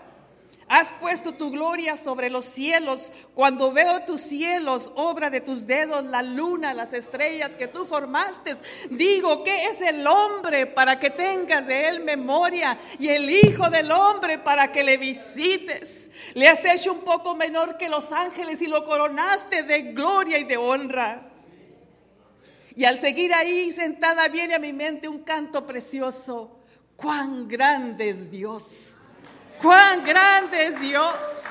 Has 0.67 0.91
puesto 0.93 1.35
tu 1.35 1.51
gloria 1.51 1.95
sobre 1.97 2.31
los 2.31 2.45
cielos. 2.45 3.11
Cuando 3.35 3.71
veo 3.71 4.05
tus 4.05 4.21
cielos, 4.21 4.91
obra 4.95 5.29
de 5.29 5.39
tus 5.39 5.67
dedos, 5.67 6.03
la 6.05 6.23
luna, 6.23 6.73
las 6.73 6.93
estrellas 6.93 7.55
que 7.55 7.67
tú 7.67 7.85
formaste, 7.85 8.57
digo, 8.89 9.43
¿qué 9.43 9.65
es 9.65 9.79
el 9.81 10.07
hombre 10.07 10.65
para 10.65 10.97
que 10.97 11.11
tengas 11.11 11.67
de 11.67 11.89
él 11.89 12.03
memoria? 12.03 12.79
Y 12.97 13.09
el 13.09 13.29
Hijo 13.29 13.69
del 13.69 13.91
hombre 13.91 14.39
para 14.39 14.71
que 14.71 14.83
le 14.83 14.97
visites. 14.97 16.09
Le 16.33 16.47
has 16.47 16.65
hecho 16.65 16.91
un 16.91 17.01
poco 17.01 17.35
menor 17.35 17.77
que 17.77 17.87
los 17.87 18.11
ángeles 18.11 18.59
y 18.63 18.65
lo 18.65 18.83
coronaste 18.83 19.61
de 19.61 19.91
gloria 19.91 20.39
y 20.39 20.43
de 20.43 20.57
honra. 20.57 21.30
Y 22.75 22.85
al 22.85 22.97
seguir 22.97 23.33
ahí 23.33 23.71
sentada 23.73 24.27
viene 24.27 24.55
a 24.55 24.59
mi 24.59 24.73
mente 24.73 25.07
un 25.07 25.23
canto 25.23 25.65
precioso. 25.65 26.59
Cuán 26.95 27.47
grande 27.47 28.09
es 28.09 28.29
Dios 28.29 28.91
Cuán 29.61 30.03
grande 30.03 30.67
es 30.67 30.81
Dios. 30.81 31.43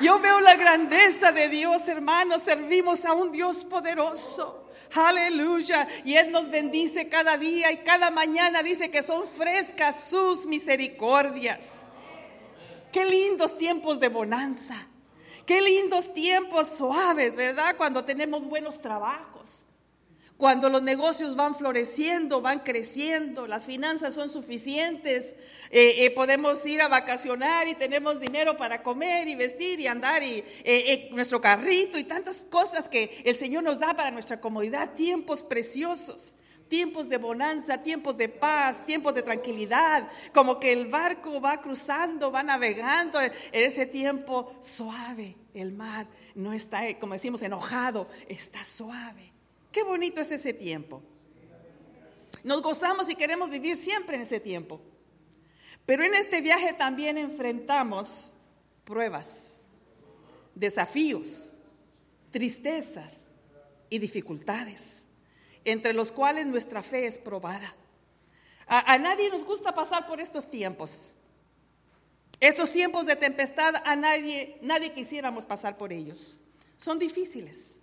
Yo 0.00 0.20
veo 0.20 0.40
la 0.40 0.54
grandeza 0.54 1.32
de 1.32 1.48
Dios, 1.48 1.88
hermanos. 1.88 2.42
Servimos 2.42 3.04
a 3.04 3.14
un 3.14 3.32
Dios 3.32 3.64
poderoso. 3.64 4.68
Aleluya. 4.94 5.88
Y 6.04 6.14
Él 6.14 6.30
nos 6.30 6.48
bendice 6.48 7.08
cada 7.08 7.36
día 7.36 7.72
y 7.72 7.78
cada 7.78 8.12
mañana 8.12 8.62
dice 8.62 8.92
que 8.92 9.02
son 9.02 9.26
frescas 9.26 10.08
sus 10.08 10.46
misericordias. 10.46 11.84
Qué 12.92 13.04
lindos 13.04 13.58
tiempos 13.58 13.98
de 13.98 14.08
bonanza. 14.08 14.76
Qué 15.44 15.60
lindos 15.60 16.14
tiempos 16.14 16.68
suaves, 16.68 17.34
¿verdad? 17.34 17.74
Cuando 17.76 18.04
tenemos 18.04 18.44
buenos 18.44 18.80
trabajos. 18.80 19.59
Cuando 20.40 20.70
los 20.70 20.80
negocios 20.80 21.36
van 21.36 21.54
floreciendo, 21.54 22.40
van 22.40 22.60
creciendo, 22.60 23.46
las 23.46 23.62
finanzas 23.62 24.14
son 24.14 24.30
suficientes, 24.30 25.34
eh, 25.70 26.06
eh, 26.06 26.10
podemos 26.12 26.64
ir 26.64 26.80
a 26.80 26.88
vacacionar 26.88 27.68
y 27.68 27.74
tenemos 27.74 28.18
dinero 28.18 28.56
para 28.56 28.82
comer 28.82 29.28
y 29.28 29.34
vestir 29.34 29.78
y 29.80 29.86
andar 29.86 30.22
y 30.22 30.42
eh, 30.64 31.10
nuestro 31.12 31.42
carrito 31.42 31.98
y 31.98 32.04
tantas 32.04 32.46
cosas 32.48 32.88
que 32.88 33.20
el 33.22 33.36
Señor 33.36 33.64
nos 33.64 33.80
da 33.80 33.92
para 33.92 34.10
nuestra 34.10 34.40
comodidad, 34.40 34.94
tiempos 34.94 35.42
preciosos 35.42 36.32
tiempos 36.68 37.08
de 37.08 37.18
bonanza, 37.18 37.82
tiempos 37.82 38.16
de 38.16 38.28
paz, 38.28 38.86
tiempos 38.86 39.12
de 39.12 39.22
tranquilidad, 39.22 40.08
como 40.32 40.60
que 40.60 40.72
el 40.72 40.86
barco 40.86 41.40
va 41.40 41.60
cruzando, 41.60 42.30
va 42.30 42.44
navegando 42.44 43.20
en 43.20 43.32
ese 43.52 43.86
tiempo 43.86 44.52
suave. 44.62 45.36
El 45.52 45.72
mar 45.72 46.06
no 46.36 46.52
está, 46.52 46.96
como 47.00 47.14
decimos, 47.14 47.42
enojado, 47.42 48.06
está 48.28 48.64
suave. 48.64 49.29
Qué 49.72 49.82
bonito 49.82 50.20
es 50.20 50.30
ese 50.32 50.52
tiempo. 50.52 51.02
Nos 52.42 52.62
gozamos 52.62 53.08
y 53.08 53.14
queremos 53.14 53.50
vivir 53.50 53.76
siempre 53.76 54.16
en 54.16 54.22
ese 54.22 54.40
tiempo. 54.40 54.80
Pero 55.86 56.04
en 56.04 56.14
este 56.14 56.40
viaje 56.40 56.72
también 56.72 57.18
enfrentamos 57.18 58.32
pruebas, 58.84 59.66
desafíos, 60.54 61.52
tristezas 62.30 63.14
y 63.88 63.98
dificultades, 63.98 65.04
entre 65.64 65.92
los 65.92 66.12
cuales 66.12 66.46
nuestra 66.46 66.82
fe 66.82 67.06
es 67.06 67.18
probada. 67.18 67.74
A, 68.66 68.96
nadie 68.98 69.28
nos 69.30 69.44
gusta 69.44 69.74
pasar 69.74 70.06
por 70.06 70.20
estos 70.20 70.48
tiempos. 70.48 71.12
Estos 72.38 72.72
tiempos 72.72 73.04
de 73.04 73.16
tempestad, 73.16 73.74
a 73.84 73.96
nadie, 73.96 74.58
nadie 74.62 74.92
quisiéramos 74.92 75.44
pasar 75.44 75.76
por 75.76 75.92
ellos. 75.92 76.38
Son 76.76 76.98
difíciles. 76.98 77.79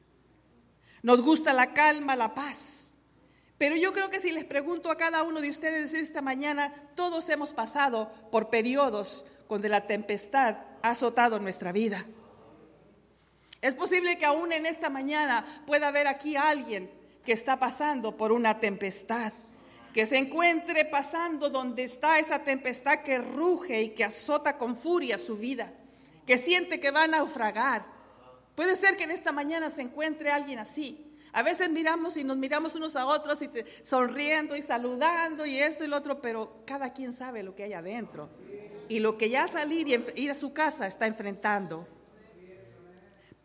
Nos 1.03 1.21
gusta 1.21 1.53
la 1.53 1.73
calma, 1.73 2.15
la 2.15 2.33
paz. 2.33 2.91
Pero 3.57 3.75
yo 3.75 3.91
creo 3.91 4.09
que 4.09 4.19
si 4.19 4.31
les 4.31 4.45
pregunto 4.45 4.91
a 4.91 4.97
cada 4.97 5.23
uno 5.23 5.41
de 5.41 5.49
ustedes 5.49 5.93
esta 5.93 6.21
mañana, 6.21 6.73
todos 6.95 7.27
hemos 7.29 7.53
pasado 7.53 8.11
por 8.31 8.49
periodos 8.49 9.25
donde 9.49 9.69
la 9.69 9.87
tempestad 9.87 10.57
ha 10.83 10.89
azotado 10.89 11.39
nuestra 11.39 11.71
vida. 11.71 12.05
Es 13.61 13.73
posible 13.73 14.17
que 14.17 14.25
aún 14.25 14.51
en 14.51 14.65
esta 14.65 14.89
mañana 14.89 15.45
pueda 15.65 15.87
haber 15.87 16.07
aquí 16.07 16.35
alguien 16.35 16.91
que 17.25 17.33
está 17.33 17.57
pasando 17.57 18.15
por 18.15 18.31
una 18.31 18.59
tempestad, 18.59 19.33
que 19.93 20.05
se 20.05 20.17
encuentre 20.17 20.85
pasando 20.85 21.49
donde 21.49 21.83
está 21.83 22.19
esa 22.19 22.43
tempestad 22.43 22.99
que 22.99 23.17
ruge 23.17 23.81
y 23.81 23.89
que 23.89 24.03
azota 24.03 24.57
con 24.57 24.75
furia 24.77 25.17
su 25.17 25.35
vida, 25.35 25.73
que 26.27 26.37
siente 26.37 26.79
que 26.79 26.91
va 26.91 27.03
a 27.03 27.07
naufragar. 27.07 27.96
Puede 28.57 28.75
ser 28.75 28.97
que 28.97 29.03
en 29.03 29.11
esta 29.11 29.31
mañana 29.31 29.69
se 29.69 29.83
encuentre 29.83 30.31
alguien 30.31 30.57
así. 30.57 31.15
A 31.31 31.43
veces 31.43 31.69
miramos 31.69 32.17
y 32.17 32.23
nos 32.23 32.37
miramos 32.37 32.73
unos 32.73 32.95
a 32.95 33.05
otros 33.05 33.39
y 33.43 33.51
sonriendo 33.83 34.55
y 34.55 34.63
saludando 34.63 35.45
y 35.45 35.59
esto 35.59 35.83
y 35.83 35.87
lo 35.87 35.95
otro, 35.95 36.19
pero 36.19 36.63
cada 36.65 36.91
quien 36.91 37.13
sabe 37.13 37.43
lo 37.43 37.53
que 37.53 37.65
hay 37.65 37.73
adentro 37.73 38.31
y 38.89 38.97
lo 38.97 39.15
que 39.15 39.29
ya 39.29 39.47
salir 39.47 39.87
y 39.87 40.23
ir 40.23 40.31
a 40.31 40.33
su 40.33 40.53
casa 40.53 40.87
está 40.87 41.05
enfrentando. 41.05 41.87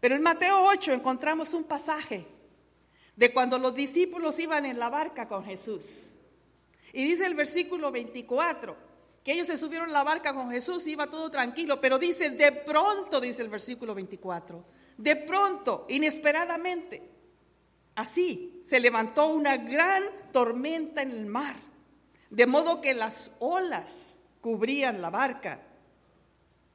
Pero 0.01 0.15
en 0.15 0.23
Mateo 0.23 0.65
8 0.65 0.95
encontramos 0.95 1.53
un 1.53 1.65
pasaje 1.65 2.27
de 3.15 3.35
cuando 3.35 3.59
los 3.59 3.75
discípulos 3.75 4.39
iban 4.39 4.65
en 4.65 4.79
la 4.79 4.89
barca 4.89 5.29
con 5.29 5.45
Jesús. 5.45 6.15
Y 6.95 7.05
dice 7.05 7.27
el 7.27 7.35
versículo 7.35 7.93
24, 7.93 8.75
que 9.23 9.33
ellos 9.35 9.49
se 9.49 9.59
subieron 9.59 9.91
a 9.91 9.93
la 9.93 10.05
barca 10.05 10.33
con 10.33 10.51
Jesús 10.51 10.87
y 10.87 10.93
iba 10.93 11.07
todo 11.07 11.31
tranquilo, 11.31 11.83
pero 11.83 11.99
dice, 11.99 12.31
de 12.31 12.51
pronto, 12.51 13.21
dice 13.21 13.43
el 13.43 13.51
versículo 13.51 13.95
24, 13.95 14.81
de 14.97 15.17
pronto, 15.17 15.87
inesperadamente, 15.89 17.03
así 17.95 18.61
se 18.65 18.81
levantó 18.81 19.29
una 19.29 19.57
gran 19.57 20.05
tormenta 20.33 21.03
en 21.03 21.11
el 21.13 21.27
mar, 21.27 21.57
de 22.31 22.47
modo 22.47 22.81
que 22.81 22.95
las 22.95 23.33
olas 23.39 24.21
cubrían 24.41 25.03
la 25.03 25.11
barca, 25.11 25.61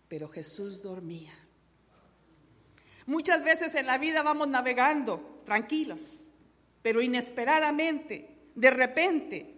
pero 0.08 0.28
Jesús 0.28 0.82
dormía. 0.82 1.34
Muchas 3.06 3.44
veces 3.44 3.74
en 3.76 3.88
la 3.88 3.98
vida 3.98 4.22
vamos 4.22 4.48
navegando 4.48 5.42
tranquilos, 5.46 6.30
pero 6.82 7.02
inesperadamente, 7.02 8.30
de 8.54 8.70
repente, 8.70 9.56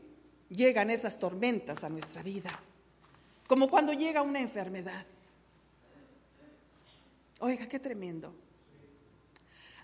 llegan 0.49 0.89
esas 0.89 1.17
tormentas 1.19 1.83
a 1.83 1.89
nuestra 1.89 2.23
vida, 2.23 2.59
como 3.47 3.69
cuando 3.69 3.93
llega 3.93 4.21
una 4.21 4.39
enfermedad. 4.39 5.05
Oiga, 7.39 7.67
qué 7.67 7.79
tremendo. 7.79 8.33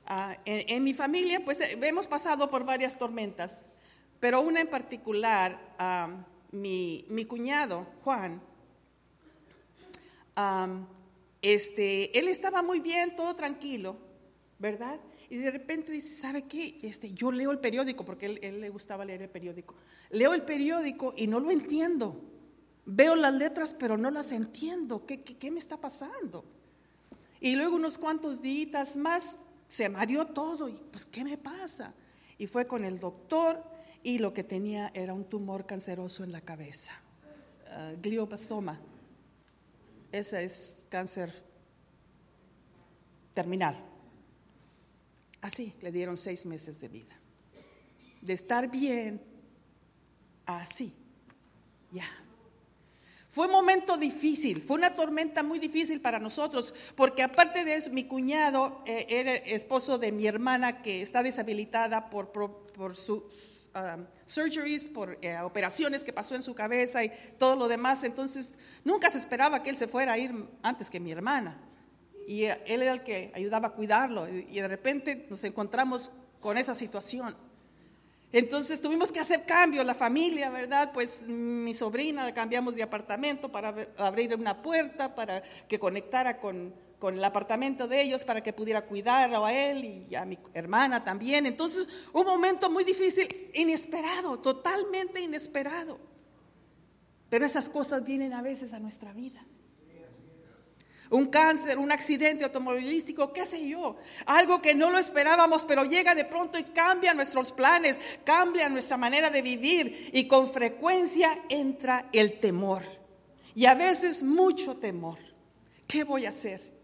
Ah, 0.07 0.38
en, 0.45 0.83
mi 0.83 0.93
familia, 0.93 1.43
pues 1.43 1.59
eh, 1.62 1.79
hemos 1.81 2.05
pasado 2.05 2.47
por 2.47 2.63
varias 2.63 2.95
tormentas, 2.95 3.67
pero 4.19 4.39
una 4.41 4.62
en 4.62 4.67
particular, 4.67 5.74
ah, 5.79 6.24
mi, 6.51 7.05
mi, 7.09 7.25
cuñado, 7.25 7.88
Juan, 8.03 8.39
ah, 10.35 10.85
este, 11.41 12.17
él 12.19 12.27
estaba 12.27 12.62
muy 12.62 12.81
bien, 12.81 13.15
todo 13.15 13.35
tranquilo, 13.35 13.97
¿verdad? 14.59 15.00
Y 15.27 15.38
de 15.38 15.50
repente 15.50 15.91
dice, 15.91 16.15
¿sabe 16.15 16.43
qué? 16.43 16.77
Este, 16.83 17.12
yo 17.12 17.31
leo 17.31 17.51
el 17.51 17.59
periódico, 17.59 18.05
porque 18.05 18.27
él, 18.27 18.39
él 18.43 18.62
le 18.62 18.69
gustaba 18.69 19.05
leer 19.05 19.24
el 19.24 19.29
periódico. 19.29 19.74
Leo 20.12 20.35
el 20.35 20.43
periódico 20.43 21.15
y 21.17 21.25
no 21.25 21.39
lo 21.39 21.50
entiendo. 21.50 22.21
Veo 22.85 23.15
las 23.15 23.33
letras, 23.33 23.74
pero 23.74 23.97
no 23.97 24.12
las 24.12 24.31
entiendo. 24.31 25.03
¿Qué, 25.07 25.24
qué, 25.24 25.35
qué 25.35 25.50
me 25.50 25.59
está 25.59 25.77
pasando? 25.77 26.45
Y 27.41 27.55
luego 27.55 27.75
unos 27.75 27.97
cuantos 27.97 28.43
días 28.43 28.95
más 28.95 29.39
se 29.67 29.89
mareó 29.89 30.25
todo. 30.27 30.67
Y 30.67 30.74
pues, 30.91 31.05
¿qué 31.05 31.24
me 31.24 31.38
pasa? 31.38 31.93
Y 32.38 32.48
fue 32.48 32.67
con 32.67 32.84
el 32.84 33.00
doctor 33.00 33.63
y 34.03 34.19
lo 34.19 34.34
que 34.34 34.43
tenía 34.43 34.91
era 34.93 35.13
un 35.13 35.25
tumor 35.25 35.65
canceroso 35.65 36.24
en 36.24 36.31
la 36.31 36.41
cabeza, 36.41 36.93
uh, 37.65 38.00
gliobastoma. 38.01 38.79
Ese 40.12 40.43
es 40.43 40.84
cáncer 40.89 41.34
terminal. 43.34 43.84
Así 45.41 45.74
le 45.81 45.91
dieron 45.91 46.17
seis 46.17 46.45
meses 46.45 46.79
de 46.81 46.88
vida. 46.88 47.15
De 48.21 48.34
estar 48.34 48.69
bien, 48.69 49.21
así, 50.45 50.93
ya. 51.91 52.06
Fue 53.36 53.48
un 53.48 53.52
momento 53.52 53.98
difícil, 53.98 54.62
fue 54.62 54.78
una 54.78 54.93
tormenta 54.93 55.43
muy 55.43 55.60
difícil 55.60 56.00
para 56.00 56.19
nosotros, 56.19 56.74
porque 56.95 57.21
aparte 57.21 57.65
de 57.65 57.76
eso, 57.76 57.89
mi 57.89 58.06
cuñado 58.06 58.82
eh, 58.86 59.08
era 59.10 59.34
esposo 59.34 59.98
de 59.98 60.13
mi 60.13 60.26
hermana 60.26 60.82
que 60.82 61.02
está 61.02 61.21
deshabilitada 61.21 62.10
por, 62.10 62.32
por, 62.32 62.95
sus 62.95 63.24
um, 63.76 64.06
surgeries, 64.24 64.86
por 64.86 65.17
eh, 65.21 65.38
operaciones 65.41 66.06
que 66.06 66.13
pasó 66.13 66.36
en 66.36 66.43
su 66.43 66.56
cabeza 66.56 67.04
y 67.04 67.12
todo 67.38 67.58
lo 67.58 67.67
demás. 67.67 68.06
Entonces, 68.06 68.54
nunca 68.86 69.10
se 69.10 69.17
esperaba 69.17 69.62
que 69.62 69.69
él 69.69 69.76
se 69.76 69.89
fuera 69.89 70.13
a 70.13 70.17
ir 70.17 70.34
antes 70.63 70.89
que 70.89 71.02
mi 71.02 71.12
hermana. 71.12 71.62
Y 72.30 72.45
eh, 72.45 72.62
él 72.65 72.84
era 72.84 72.93
el 72.93 73.04
que 73.04 73.34
ayudaba 73.36 73.67
a 73.67 73.71
cuidarlo. 73.74 74.30
Y 74.30 74.62
de 74.62 74.67
repente 74.69 75.28
nos 75.30 75.43
encontramos 75.43 76.10
con 76.39 76.58
esa 76.58 76.74
situación. 76.74 77.36
Entonces 78.31 78.81
tuvimos 78.81 79.11
que 79.11 79.19
hacer 79.19 79.45
cambios, 79.45 79.85
la 79.85 79.93
familia, 79.93 80.49
¿verdad? 80.49 80.91
Pues 80.93 81.23
mi 81.27 81.73
sobrina 81.73 82.25
la 82.25 82.33
cambiamos 82.33 82.75
de 82.75 82.83
apartamento 82.83 83.51
para 83.51 83.73
abrir 83.97 84.35
una 84.35 84.61
puerta, 84.61 85.15
para 85.15 85.41
que 85.67 85.79
conectara 85.79 86.39
con, 86.39 86.73
con 86.99 87.17
el 87.17 87.23
apartamento 87.23 87.88
de 87.88 88.01
ellos, 88.01 88.25
para 88.25 88.41
que 88.41 88.51
pudiera 88.51 88.85
cuidarlo 88.85 89.45
a 89.45 89.53
él 89.53 90.05
y 90.09 90.15
a 90.15 90.25
mi 90.25 90.38
hermana 90.53 91.03
también. 91.03 91.45
Entonces, 91.45 91.88
un 92.11 92.25
momento 92.25 92.69
muy 92.69 92.83
difícil, 92.83 93.27
inesperado, 93.53 94.39
totalmente 94.39 95.21
inesperado. 95.21 95.99
Pero 97.29 97.45
esas 97.45 97.69
cosas 97.69 98.03
vienen 98.03 98.33
a 98.33 98.41
veces 98.41 98.73
a 98.73 98.79
nuestra 98.79 99.13
vida 99.13 99.45
un 101.10 101.28
cáncer, 101.28 101.78
un 101.78 101.91
accidente 101.91 102.44
automovilístico, 102.44 103.32
qué 103.32 103.46
sé 103.46 103.68
yo, 103.68 103.98
algo 104.26 104.62
que 104.62 104.76
no 104.76 104.89
lo 104.89 104.98
esperábamos, 104.98 105.63
pero 105.63 105.84
llega 105.84 106.15
de 106.15 106.26
pronto 106.26 106.58
y 106.58 106.63
cambia 106.63 107.13
nuestros 107.13 107.52
planes, 107.52 108.00
cambia 108.24 108.70
nuestra 108.70 108.98
manera 108.98 109.30
de 109.30 109.41
vivir 109.41 110.10
y 110.13 110.28
con 110.28 110.52
frecuencia 110.52 111.44
entra 111.50 112.10
el 112.12 112.39
temor. 112.39 112.84
Y 113.54 113.65
a 113.65 113.74
veces 113.74 114.24
mucho 114.24 114.76
temor. 114.78 115.18
¿Qué 115.88 116.04
voy 116.04 116.26
a 116.26 116.30
hacer? 116.30 116.76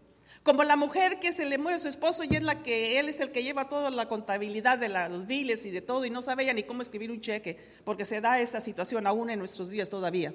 Como 0.42 0.64
la 0.64 0.74
mujer 0.74 1.20
que 1.20 1.32
se 1.32 1.44
le 1.44 1.58
muere 1.58 1.78
su 1.78 1.88
esposo 1.88 2.24
y 2.24 2.34
es 2.34 2.42
la 2.42 2.62
que 2.62 2.98
él 2.98 3.08
es 3.08 3.20
el 3.20 3.30
que 3.30 3.42
lleva 3.42 3.68
toda 3.68 3.90
la 3.90 4.08
contabilidad 4.08 4.78
de 4.78 4.88
los 4.88 5.30
y 5.30 5.70
de 5.70 5.82
todo 5.82 6.04
y 6.04 6.10
no 6.10 6.20
sabe 6.20 6.46
ya 6.46 6.52
ni 6.52 6.64
cómo 6.64 6.82
escribir 6.82 7.12
un 7.12 7.20
cheque, 7.20 7.58
porque 7.84 8.04
se 8.04 8.20
da 8.20 8.40
esa 8.40 8.60
situación 8.60 9.06
aún 9.06 9.30
en 9.30 9.38
nuestros 9.38 9.70
días 9.70 9.88
todavía. 9.88 10.34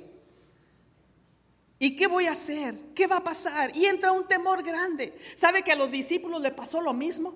¿Y 1.80 1.96
qué 1.96 2.08
voy 2.08 2.26
a 2.26 2.32
hacer? 2.32 2.94
¿Qué 2.96 3.06
va 3.06 3.18
a 3.18 3.24
pasar? 3.24 3.76
Y 3.76 3.86
entra 3.86 4.12
un 4.12 4.28
temor 4.28 4.64
grande. 4.64 5.18
¿Sabe 5.36 5.64
que 5.64 5.72
a 5.72 5.76
los 5.76 5.92
discípulos 5.92 6.42
le 6.42 6.52
pasó 6.52 6.82
lo 6.82 6.94
mismo? 6.94 7.36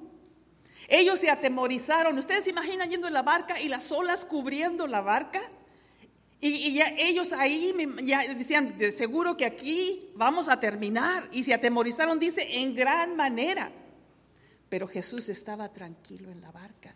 Ellos 0.87 1.19
se 1.19 1.29
atemorizaron. 1.29 2.17
¿Ustedes 2.17 2.45
se 2.45 2.49
imaginan 2.49 2.89
yendo 2.89 3.07
en 3.07 3.13
la 3.13 3.21
barca 3.21 3.61
y 3.61 3.69
las 3.69 3.91
olas 3.91 4.25
cubriendo 4.25 4.87
la 4.87 5.01
barca? 5.01 5.41
Y, 6.43 6.81
ellos 6.97 7.33
ahí 7.33 7.71
ya 8.01 8.21
decían, 8.33 8.75
de 8.79 8.91
seguro 8.91 9.37
que 9.37 9.45
aquí 9.45 10.09
vamos 10.15 10.49
a 10.49 10.59
terminar. 10.59 11.29
Y 11.31 11.43
se 11.43 11.53
atemorizaron, 11.53 12.19
dice, 12.19 12.47
en 12.49 12.73
gran 12.73 13.15
manera. 13.15 13.71
Pero 14.69 14.87
Jesús 14.87 15.29
estaba 15.29 15.71
tranquilo 15.71 16.31
en 16.31 16.41
la 16.41 16.51
barca. 16.51 16.95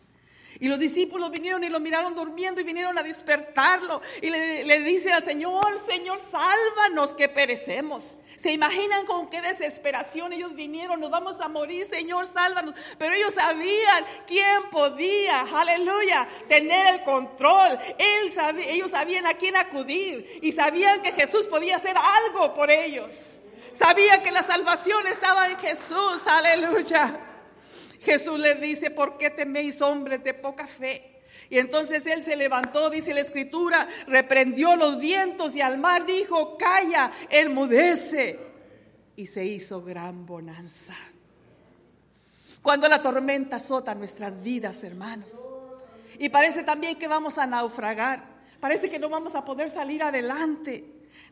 Y 0.59 0.67
los 0.67 0.79
discípulos 0.79 1.31
vinieron 1.31 1.63
y 1.63 1.69
lo 1.69 1.79
miraron 1.79 2.15
durmiendo 2.15 2.61
y 2.61 2.63
vinieron 2.63 2.97
a 2.97 3.03
despertarlo. 3.03 4.01
Y 4.21 4.29
le, 4.29 4.63
le, 4.63 4.79
dice 4.79 5.11
al 5.11 5.23
Señor, 5.23 5.79
Señor, 5.85 6.19
sálvanos 6.19 7.13
que 7.13 7.29
perecemos. 7.29 8.15
Se 8.37 8.51
imaginan 8.51 9.05
con 9.05 9.29
qué 9.29 9.41
desesperación 9.41 10.33
ellos 10.33 10.55
vinieron, 10.55 10.99
nos 10.99 11.09
vamos 11.09 11.39
a 11.39 11.47
morir, 11.47 11.87
Señor, 11.89 12.25
sálvanos. 12.25 12.75
Pero 12.97 13.13
ellos 13.15 13.33
sabían 13.33 14.05
quién 14.27 14.69
podía, 14.71 15.41
aleluya, 15.41 16.27
tener 16.47 16.95
el 16.95 17.03
control. 17.03 17.77
Él 17.97 18.33
ellos 18.67 18.91
sabían 18.91 19.25
a 19.25 19.35
quién 19.35 19.55
acudir 19.55 20.39
y 20.41 20.51
sabían 20.51 21.01
que 21.01 21.11
Jesús 21.11 21.47
podía 21.47 21.77
hacer 21.77 21.95
algo 21.97 22.53
por 22.53 22.71
ellos. 22.71 23.39
Sabían 23.73 24.23
que 24.23 24.31
la 24.31 24.43
salvación 24.43 25.05
estaba 25.07 25.49
en 25.49 25.57
Jesús, 25.59 26.21
aleluya. 26.25 27.34
Jesús 28.05 28.39
le 28.39 28.55
dice, 28.55 28.91
¿por 28.91 29.17
qué 29.17 29.31
teméis 29.31 29.81
hombres 29.81 30.23
de 30.23 30.33
poca 30.33 30.67
fe? 30.67 31.15
Y 31.49 31.57
entonces 31.57 32.05
él 32.05 32.23
se 32.23 32.35
levantó, 32.35 32.89
dice 32.89 33.13
la 33.13 33.21
escritura, 33.21 33.87
reprendió 34.07 34.75
los 34.75 34.99
vientos 34.99 35.55
y 35.55 35.61
al 35.61 35.77
mar 35.77 36.05
dijo, 36.05 36.57
calla, 36.57 37.11
enmudece. 37.29 38.39
Y 39.15 39.27
se 39.27 39.43
hizo 39.43 39.81
gran 39.81 40.25
bonanza. 40.25 40.95
Cuando 42.61 42.87
la 42.87 43.01
tormenta 43.01 43.57
azota 43.57 43.93
nuestras 43.95 44.41
vidas, 44.41 44.83
hermanos. 44.83 45.31
Y 46.17 46.29
parece 46.29 46.63
también 46.63 46.97
que 46.97 47.07
vamos 47.07 47.37
a 47.37 47.45
naufragar. 47.45 48.23
Parece 48.59 48.89
que 48.89 48.99
no 48.99 49.09
vamos 49.09 49.35
a 49.35 49.45
poder 49.45 49.69
salir 49.69 50.01
adelante. 50.01 50.83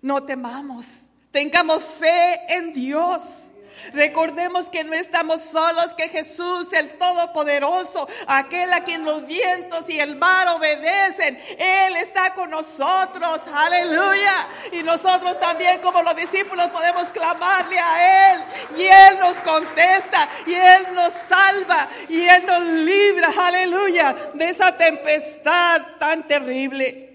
No 0.01 0.23
temamos. 0.23 1.05
Tengamos 1.31 1.83
fe 1.83 2.39
en 2.49 2.73
Dios. 2.73 3.51
Recordemos 3.93 4.69
que 4.69 4.83
no 4.83 4.93
estamos 4.93 5.41
solos, 5.41 5.93
que 5.95 6.09
Jesús, 6.09 6.71
el 6.73 6.93
Todopoderoso, 6.97 8.07
aquel 8.27 8.71
a 8.73 8.83
quien 8.83 9.03
los 9.03 9.25
vientos 9.25 9.89
y 9.89 9.99
el 9.99 10.15
mar 10.15 10.47
obedecen, 10.49 11.37
Él 11.57 11.95
está 11.97 12.33
con 12.33 12.49
nosotros. 12.49 13.41
Aleluya. 13.53 14.47
Y 14.71 14.83
nosotros 14.83 15.39
también 15.39 15.81
como 15.81 16.01
los 16.01 16.15
discípulos 16.15 16.67
podemos 16.67 17.09
clamarle 17.11 17.79
a 17.79 18.33
Él 18.33 18.43
y 18.77 18.83
Él 18.83 19.19
nos 19.19 19.37
contesta 19.41 20.27
y 20.45 20.53
Él 20.53 20.93
nos 20.93 21.13
salva 21.13 21.87
y 22.09 22.23
Él 22.23 22.45
nos 22.45 22.61
libra. 22.61 23.29
Aleluya. 23.37 24.15
De 24.33 24.49
esa 24.49 24.75
tempestad 24.75 25.81
tan 25.99 26.25
terrible. 26.27 27.12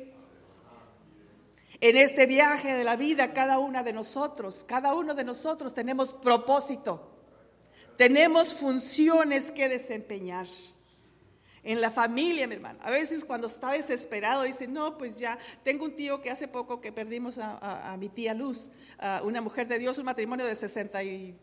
En 1.81 1.97
este 1.97 2.27
viaje 2.27 2.75
de 2.75 2.83
la 2.83 2.97
vida, 2.97 3.33
cada 3.33 3.61
una 3.61 3.85
de 3.85 3.93
nosotros, 3.93 4.65
cada 4.67 4.95
uno 4.95 5.15
de 5.15 5.23
nosotros 5.23 5.75
tenemos 5.75 6.13
propósito, 6.13 7.09
tenemos 7.97 8.53
funciones 8.55 9.53
que 9.53 9.69
desempeñar. 9.69 10.47
En 11.65 11.81
la 11.81 11.91
familia, 11.91 12.47
mi 12.47 12.55
hermano. 12.55 12.79
A 12.83 12.91
veces 12.91 13.25
cuando 13.25 13.49
está 13.49 13.73
desesperado 13.73 14.45
dice, 14.45 14.67
no, 14.67 14.97
pues 14.97 15.19
ya, 15.19 15.39
tengo 15.65 15.85
un 15.85 15.97
tío 15.97 16.23
que 16.23 16.31
hace 16.31 16.49
poco 16.49 16.81
que 16.81 16.93
perdimos 16.93 17.37
a, 17.39 17.95
mi 17.99 18.09
tía 18.09 18.33
Luz, 18.33 18.71
una 19.23 19.41
mujer 19.43 19.67
de 19.69 19.79
Dios, 19.79 19.99
un 19.99 20.07
matrimonio 20.07 20.47
de 20.47 20.55
60 20.55 21.03
y 21.03 21.37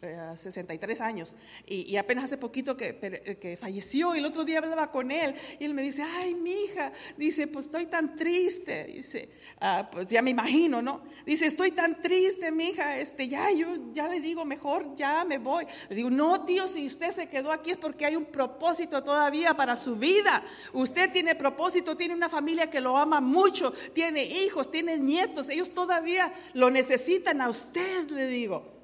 63 0.00 0.98
eh, 0.98 1.02
años 1.02 1.36
y, 1.66 1.96
apenas 1.96 2.24
hace 2.24 2.38
poquito 2.38 2.76
que, 2.76 2.96
que, 3.38 3.56
falleció 3.56 4.14
y 4.14 4.18
el 4.18 4.24
otro 4.24 4.44
día 4.44 4.58
hablaba 4.58 4.90
con 4.90 5.10
él 5.10 5.34
y 5.58 5.64
él 5.64 5.74
me 5.74 5.82
dice, 5.82 6.02
ay, 6.02 6.34
mi 6.34 6.52
hija, 6.52 6.92
dice, 7.18 7.46
pues 7.46 7.66
estoy 7.66 7.86
tan 7.86 8.14
triste, 8.16 8.84
dice, 8.84 9.28
ah, 9.60 9.88
pues 9.92 10.08
ya 10.08 10.22
me 10.22 10.30
imagino, 10.30 10.80
¿no? 10.80 11.02
Dice, 11.26 11.46
estoy 11.46 11.72
tan 11.72 12.00
triste, 12.00 12.50
mi 12.50 12.70
hija, 12.70 12.98
este, 12.98 13.28
ya, 13.28 13.50
yo 13.52 13.92
ya 13.92 14.08
le 14.08 14.20
digo, 14.20 14.46
mejor 14.46 14.94
ya 14.96 15.24
me 15.24 15.36
voy. 15.36 15.66
Le 15.90 15.96
digo, 15.96 16.08
no, 16.08 16.44
tío, 16.44 16.66
si 16.66 16.86
usted 16.86 17.10
se 17.10 17.28
quedó 17.28 17.52
aquí 17.52 17.72
es 17.72 17.76
porque 17.76 18.06
hay 18.06 18.16
un 18.16 18.26
propósito 18.26 19.02
todavía 19.02 19.54
para 19.54 19.76
su 19.76 19.96
vida. 19.96 20.42
Usted 20.72 21.12
tiene 21.12 21.34
propósito, 21.34 21.96
tiene 21.96 22.14
una 22.14 22.30
familia 22.30 22.70
que 22.70 22.80
lo 22.80 22.96
ama 22.96 23.20
mucho, 23.20 23.72
tiene 23.92 24.24
hijos, 24.24 24.70
tiene 24.70 24.96
nietos, 24.96 25.50
ellos 25.50 25.74
todavía 25.74 26.32
lo 26.54 26.70
necesitan 26.70 27.42
a 27.42 27.50
usted, 27.50 28.08
le 28.10 28.26
digo. 28.26 28.79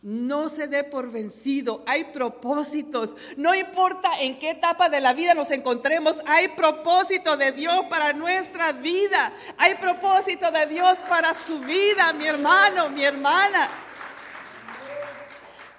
No 0.00 0.48
se 0.48 0.68
dé 0.68 0.84
por 0.84 1.10
vencido, 1.10 1.82
hay 1.84 2.04
propósitos. 2.04 3.16
No 3.36 3.52
importa 3.52 4.20
en 4.20 4.38
qué 4.38 4.50
etapa 4.50 4.88
de 4.88 5.00
la 5.00 5.12
vida 5.12 5.34
nos 5.34 5.50
encontremos, 5.50 6.22
hay 6.24 6.48
propósito 6.48 7.36
de 7.36 7.50
Dios 7.50 7.80
para 7.90 8.12
nuestra 8.12 8.70
vida. 8.72 9.32
Hay 9.56 9.74
propósito 9.74 10.52
de 10.52 10.66
Dios 10.66 10.98
para 11.08 11.34
su 11.34 11.58
vida, 11.60 12.12
mi 12.12 12.26
hermano, 12.26 12.90
mi 12.90 13.02
hermana. 13.04 13.68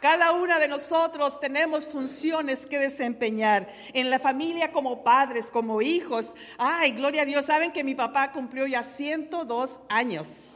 Cada 0.02 0.34
una 0.34 0.60
de 0.60 0.68
nosotros 0.68 1.40
tenemos 1.40 1.88
funciones 1.88 2.66
que 2.66 2.78
desempeñar 2.78 3.72
en 3.94 4.10
la 4.10 4.20
familia 4.20 4.72
como 4.74 5.02
padres, 5.04 5.50
como 5.50 5.82
hijos. 5.82 6.34
Ay, 6.58 6.92
gloria 6.92 7.22
a 7.22 7.26
Dios, 7.26 7.46
saben 7.46 7.72
que 7.72 7.86
mi 7.86 7.96
papá 7.96 8.34
cumplió 8.34 8.68
ya 8.68 8.84
102 8.84 9.80
años 9.88 10.49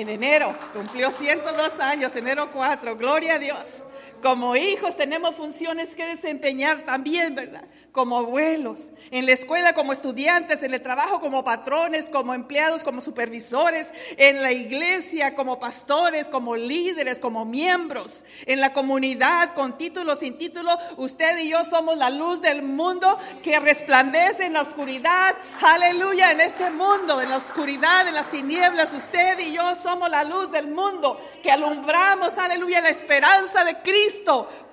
en 0.00 0.08
enero, 0.10 0.54
cumplió 0.72 1.10
102 1.10 1.80
años, 1.80 2.14
enero 2.14 2.50
4, 2.52 2.96
gloria 2.96 3.34
a 3.34 3.38
Dios. 3.38 3.82
Como 4.22 4.56
hijos 4.56 4.96
tenemos 4.96 5.34
funciones 5.34 5.94
que 5.94 6.04
desempeñar 6.04 6.82
también, 6.82 7.34
¿verdad? 7.34 7.64
Como 7.92 8.18
abuelos, 8.18 8.90
en 9.10 9.26
la 9.26 9.32
escuela 9.32 9.74
como 9.74 9.92
estudiantes, 9.92 10.62
en 10.62 10.72
el 10.72 10.82
trabajo 10.82 11.20
como 11.20 11.44
patrones, 11.44 12.08
como 12.10 12.34
empleados, 12.34 12.82
como 12.82 13.00
supervisores, 13.00 13.90
en 14.16 14.42
la 14.42 14.52
iglesia 14.52 15.34
como 15.34 15.58
pastores, 15.58 16.28
como 16.28 16.56
líderes, 16.56 17.18
como 17.18 17.44
miembros, 17.44 18.24
en 18.46 18.60
la 18.60 18.72
comunidad 18.72 19.54
con 19.54 19.76
título, 19.76 20.16
sin 20.16 20.38
título. 20.38 20.76
Usted 20.96 21.38
y 21.38 21.50
yo 21.50 21.64
somos 21.64 21.96
la 21.96 22.10
luz 22.10 22.40
del 22.40 22.62
mundo 22.62 23.18
que 23.42 23.60
resplandece 23.60 24.46
en 24.46 24.54
la 24.54 24.62
oscuridad. 24.62 25.36
Aleluya, 25.60 26.32
en 26.32 26.40
este 26.40 26.70
mundo, 26.70 27.20
en 27.20 27.30
la 27.30 27.36
oscuridad, 27.36 28.08
en 28.08 28.14
las 28.14 28.30
tinieblas. 28.30 28.92
Usted 28.92 29.38
y 29.40 29.52
yo 29.52 29.74
somos 29.76 30.08
la 30.08 30.24
luz 30.24 30.50
del 30.50 30.68
mundo 30.68 31.20
que 31.42 31.50
alumbramos, 31.50 32.38
aleluya, 32.38 32.80
la 32.80 32.88
esperanza 32.88 33.64
de 33.64 33.76
Cristo 33.82 34.05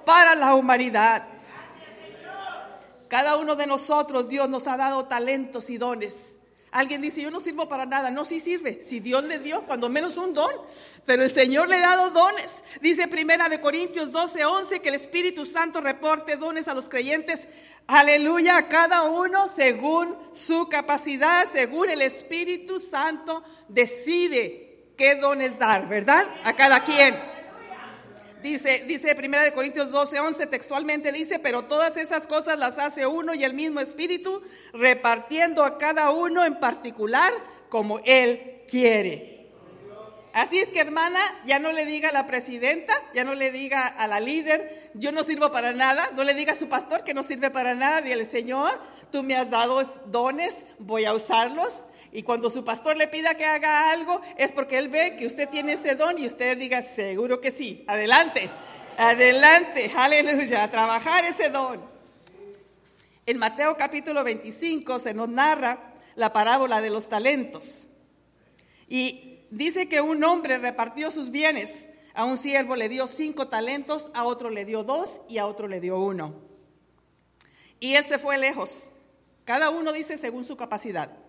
para 0.06 0.36
la 0.36 0.56
humanidad. 0.56 1.28
Cada 3.08 3.38
uno 3.38 3.56
de 3.56 3.68
nosotros, 3.68 4.28
Dios 4.28 4.50
nos 4.50 4.68
ha 4.68 4.76
dado 4.76 5.06
talentos 5.06 5.70
y 5.70 5.78
dones. 5.78 6.34
Alguien 6.72 7.02
dice, 7.02 7.22
yo 7.22 7.30
no 7.30 7.40
sirvo 7.40 7.70
para 7.70 7.86
nada. 7.86 8.10
No, 8.10 8.26
sí 8.26 8.40
sirve. 8.40 8.82
Si 8.82 9.00
Dios 9.00 9.24
le 9.24 9.38
dio, 9.38 9.62
cuando 9.68 9.90
menos 9.90 10.18
un 10.18 10.34
don. 10.34 10.52
Pero 11.06 11.24
el 11.24 11.32
Señor 11.32 11.70
le 11.70 11.76
ha 11.76 11.96
dado 11.96 12.10
dones. 12.10 12.64
Dice 12.82 13.08
Primera 13.08 13.48
de 13.48 13.62
Corintios 13.62 14.12
12, 14.12 14.44
11, 14.44 14.80
que 14.80 14.90
el 14.90 14.96
Espíritu 14.96 15.46
Santo 15.46 15.82
reporte 15.82 16.36
dones 16.36 16.68
a 16.68 16.74
los 16.74 16.90
creyentes. 16.90 17.48
Aleluya, 17.86 18.58
a 18.58 18.68
cada 18.70 19.04
uno 19.04 19.48
según 19.50 20.18
su 20.32 20.68
capacidad, 20.68 21.46
según 21.48 21.92
el 21.92 22.02
Espíritu 22.02 22.80
Santo 22.80 23.44
decide 23.68 24.94
qué 24.98 25.16
dones 25.16 25.60
dar, 25.60 25.88
¿verdad? 25.88 26.26
A 26.44 26.56
cada 26.56 26.84
quien. 26.84 27.33
Dice, 28.44 28.84
dice 28.86 29.16
Primera 29.16 29.42
de 29.42 29.54
Corintios 29.54 29.90
12, 29.90 30.20
11 30.20 30.48
textualmente 30.48 31.14
dice, 31.14 31.40
pero 31.40 31.64
todas 31.64 31.96
esas 31.96 32.28
cosas 32.28 32.60
las 32.60 32.78
hace 32.78 33.08
uno 33.08 33.34
y 33.34 33.46
el 33.46 33.54
mismo 33.54 33.80
Espíritu, 33.80 34.42
repartiendo 34.74 35.64
a 35.64 35.78
cada 35.78 36.12
uno 36.12 36.44
en 36.44 36.60
particular 36.60 37.32
como 37.70 38.00
Él 38.04 38.64
quiere. 38.68 39.48
Así 40.34 40.60
es 40.60 40.70
que 40.70 40.82
hermana, 40.82 41.22
ya 41.46 41.58
no 41.60 41.72
le 41.72 41.86
diga 41.86 42.10
a 42.10 42.12
la 42.12 42.28
presidenta, 42.28 42.94
ya 43.14 43.24
no 43.24 43.34
le 43.34 43.50
diga 43.50 43.88
a 43.88 44.08
la 44.08 44.20
líder, 44.20 44.92
yo 44.94 45.14
no 45.14 45.24
sirvo 45.24 45.54
para 45.54 45.72
nada, 45.72 46.10
no 46.14 46.26
le 46.26 46.34
diga 46.34 46.52
a 46.52 46.56
su 46.56 46.68
pastor 46.68 47.06
que 47.06 47.14
no 47.14 47.24
sirve 47.24 47.50
para 47.50 47.76
nada, 47.76 48.02
dile, 48.02 48.26
Señor, 48.26 48.78
tú 49.10 49.24
me 49.24 49.38
has 49.38 49.52
dado 49.52 49.82
dones, 50.08 50.66
voy 50.80 51.06
a 51.06 51.14
usarlos 51.14 51.86
y 52.14 52.22
cuando 52.22 52.52
su 52.52 52.64
pastor 52.64 52.96
le 52.96 53.08
pida 53.08 53.34
que 53.34 53.44
haga 53.44 53.92
algo, 53.92 54.22
es 54.38 54.52
porque 54.52 54.78
él 54.78 54.88
ve 54.88 55.16
que 55.16 55.26
usted 55.26 55.50
tiene 55.50 55.74
ese 55.74 55.96
don 55.96 56.20
y 56.20 56.28
usted 56.28 56.56
diga, 56.56 56.84
seguro 56.84 57.42
que 57.42 57.50
sí, 57.50 57.84
adelante, 57.88 58.52
adelante, 59.00 59.92
aleluya, 59.96 60.62
a 60.64 60.70
trabajar 60.70 61.26
ese 61.26 61.50
don. 61.50 61.82
En 63.26 63.38
Mateo 63.40 63.76
capítulo 63.78 64.24
25 64.24 65.00
se 65.00 65.16
nos 65.16 65.28
narra 65.28 65.92
la 66.14 66.32
parábola 66.32 66.82
de 66.82 66.92
los 66.92 67.10
talentos. 67.10 67.88
Y 68.88 69.40
dice 69.50 69.90
que 69.90 70.00
un 70.00 70.24
hombre 70.24 70.60
repartió 70.60 71.10
sus 71.10 71.32
bienes. 71.32 71.90
A 72.14 72.26
un 72.26 72.38
siervo 72.38 72.76
le 72.76 72.90
dio 72.90 73.08
cinco 73.08 73.48
talentos, 73.48 74.12
a 74.14 74.26
otro 74.26 74.52
le 74.52 74.66
dio 74.66 74.84
dos 74.84 75.22
y 75.28 75.40
a 75.40 75.48
otro 75.48 75.68
le 75.68 75.80
dio 75.80 75.98
uno. 75.98 76.36
Y 77.80 77.96
él 77.96 78.06
se 78.06 78.20
fue 78.20 78.38
lejos. 78.38 78.92
Cada 79.46 79.72
uno 79.72 79.92
dice 79.92 80.20
según 80.20 80.46
su 80.46 80.56
capacidad. 80.56 81.23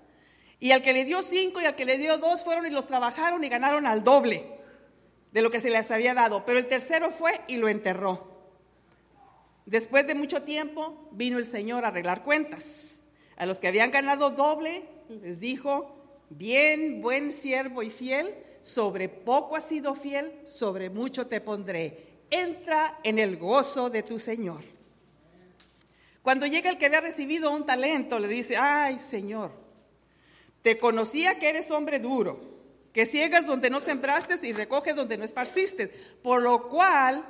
Y 0.64 0.72
al 0.72 0.80
que 0.80 0.94
le 0.94 1.04
dio 1.04 1.22
cinco 1.22 1.60
y 1.60 1.66
al 1.66 1.76
que 1.76 1.84
le 1.84 1.98
dio 1.98 2.16
dos 2.16 2.42
fueron 2.42 2.64
y 2.64 2.70
los 2.70 2.86
trabajaron 2.86 3.44
y 3.44 3.50
ganaron 3.50 3.86
al 3.86 4.02
doble 4.02 4.46
de 5.30 5.42
lo 5.42 5.50
que 5.50 5.60
se 5.60 5.68
les 5.68 5.90
había 5.90 6.14
dado. 6.14 6.46
Pero 6.46 6.58
el 6.58 6.68
tercero 6.68 7.10
fue 7.10 7.38
y 7.48 7.58
lo 7.58 7.68
enterró. 7.68 8.26
Después 9.66 10.06
de 10.06 10.14
mucho 10.14 10.42
tiempo 10.42 11.10
vino 11.12 11.36
el 11.36 11.44
Señor 11.44 11.84
a 11.84 11.88
arreglar 11.88 12.22
cuentas. 12.22 13.02
A 13.36 13.44
los 13.44 13.60
que 13.60 13.68
habían 13.68 13.90
ganado 13.90 14.30
doble 14.30 14.84
les 15.10 15.38
dijo, 15.38 16.02
bien, 16.30 17.02
buen 17.02 17.30
siervo 17.32 17.82
y 17.82 17.90
fiel, 17.90 18.34
sobre 18.62 19.10
poco 19.10 19.56
has 19.56 19.68
sido 19.68 19.94
fiel, 19.94 20.32
sobre 20.46 20.88
mucho 20.88 21.26
te 21.26 21.42
pondré. 21.42 22.22
Entra 22.30 23.00
en 23.04 23.18
el 23.18 23.36
gozo 23.36 23.90
de 23.90 24.02
tu 24.02 24.18
Señor. 24.18 24.62
Cuando 26.22 26.46
llega 26.46 26.70
el 26.70 26.78
que 26.78 26.86
había 26.86 27.02
recibido 27.02 27.50
un 27.50 27.66
talento, 27.66 28.18
le 28.18 28.28
dice, 28.28 28.56
ay 28.56 28.98
Señor, 28.98 29.63
te 30.64 30.78
conocía 30.78 31.38
que 31.38 31.50
eres 31.50 31.70
hombre 31.70 31.98
duro, 31.98 32.40
que 32.94 33.04
ciegas 33.04 33.44
donde 33.44 33.68
no 33.68 33.80
sembraste 33.80 34.38
y 34.46 34.54
recoges 34.54 34.96
donde 34.96 35.18
no 35.18 35.24
esparciste, 35.24 35.88
por 36.22 36.40
lo 36.40 36.70
cual 36.70 37.22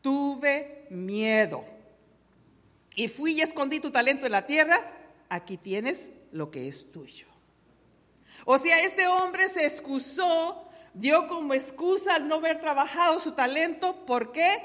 tuve 0.00 0.86
miedo. 0.88 1.64
Y 2.94 3.08
fui 3.08 3.32
y 3.32 3.40
escondí 3.40 3.80
tu 3.80 3.90
talento 3.90 4.26
en 4.26 4.32
la 4.32 4.46
tierra, 4.46 4.92
aquí 5.28 5.56
tienes 5.56 6.08
lo 6.30 6.52
que 6.52 6.68
es 6.68 6.92
tuyo. 6.92 7.26
O 8.44 8.58
sea, 8.58 8.78
este 8.78 9.08
hombre 9.08 9.48
se 9.48 9.66
excusó, 9.66 10.68
dio 10.94 11.26
como 11.26 11.54
excusa 11.54 12.14
al 12.14 12.28
no 12.28 12.36
haber 12.36 12.60
trabajado 12.60 13.18
su 13.18 13.32
talento, 13.32 14.04
porque 14.06 14.56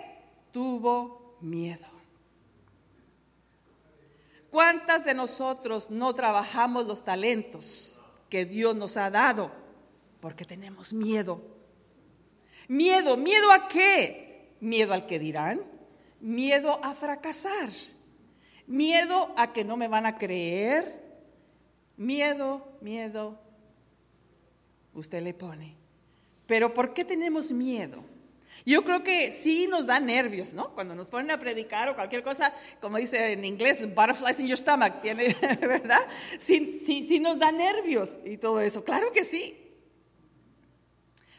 tuvo 0.51 1.35
miedo. 1.41 1.96
¿Cuántas 4.51 5.05
de 5.05 5.13
nosotros 5.13 5.89
no 5.89 6.13
trabajamos 6.13 6.87
los 6.87 7.03
talentos 7.03 7.99
que 8.29 8.45
Dios 8.45 8.75
nos 8.75 8.97
ha 8.97 9.09
dado? 9.09 9.51
Porque 10.19 10.45
tenemos 10.45 10.93
miedo. 10.93 11.41
Miedo, 12.67 13.17
¿miedo 13.17 13.51
a 13.51 13.67
qué? 13.67 14.55
Miedo 14.59 14.93
al 14.93 15.05
que 15.05 15.19
dirán, 15.19 15.61
miedo 16.19 16.79
a 16.83 16.93
fracasar, 16.95 17.69
miedo 18.65 19.33
a 19.37 19.53
que 19.53 19.63
no 19.63 19.77
me 19.77 19.87
van 19.87 20.05
a 20.05 20.17
creer, 20.17 21.03
miedo, 21.95 22.67
miedo, 22.81 23.37
usted 24.93 25.21
le 25.21 25.33
pone. 25.33 25.75
Pero 26.47 26.73
¿por 26.73 26.93
qué 26.93 27.05
tenemos 27.05 27.51
miedo? 27.51 28.03
Yo 28.67 28.83
creo 28.83 29.01
que 29.01 29.31
sí 29.31 29.65
nos 29.65 29.85
da 29.85 29.97
nervios, 30.01 30.51
¿no? 30.51 30.75
Cuando 30.75 30.93
nos 30.93 31.07
ponen 31.07 31.31
a 31.31 31.39
predicar 31.39 31.87
o 31.87 31.95
cualquier 31.95 32.21
cosa, 32.21 32.53
como 32.81 32.97
dice 32.97 33.31
en 33.31 33.45
inglés, 33.45 33.81
butterflies 33.95 34.41
in 34.41 34.47
your 34.47 34.57
stomach, 34.57 35.01
¿tiene, 35.01 35.33
¿verdad? 35.61 36.05
Sí, 36.37 36.83
sí, 36.85 37.07
sí 37.07 37.21
nos 37.21 37.39
da 37.39 37.49
nervios 37.49 38.19
y 38.25 38.35
todo 38.35 38.59
eso, 38.59 38.83
claro 38.83 39.13
que 39.13 39.23
sí. 39.23 39.57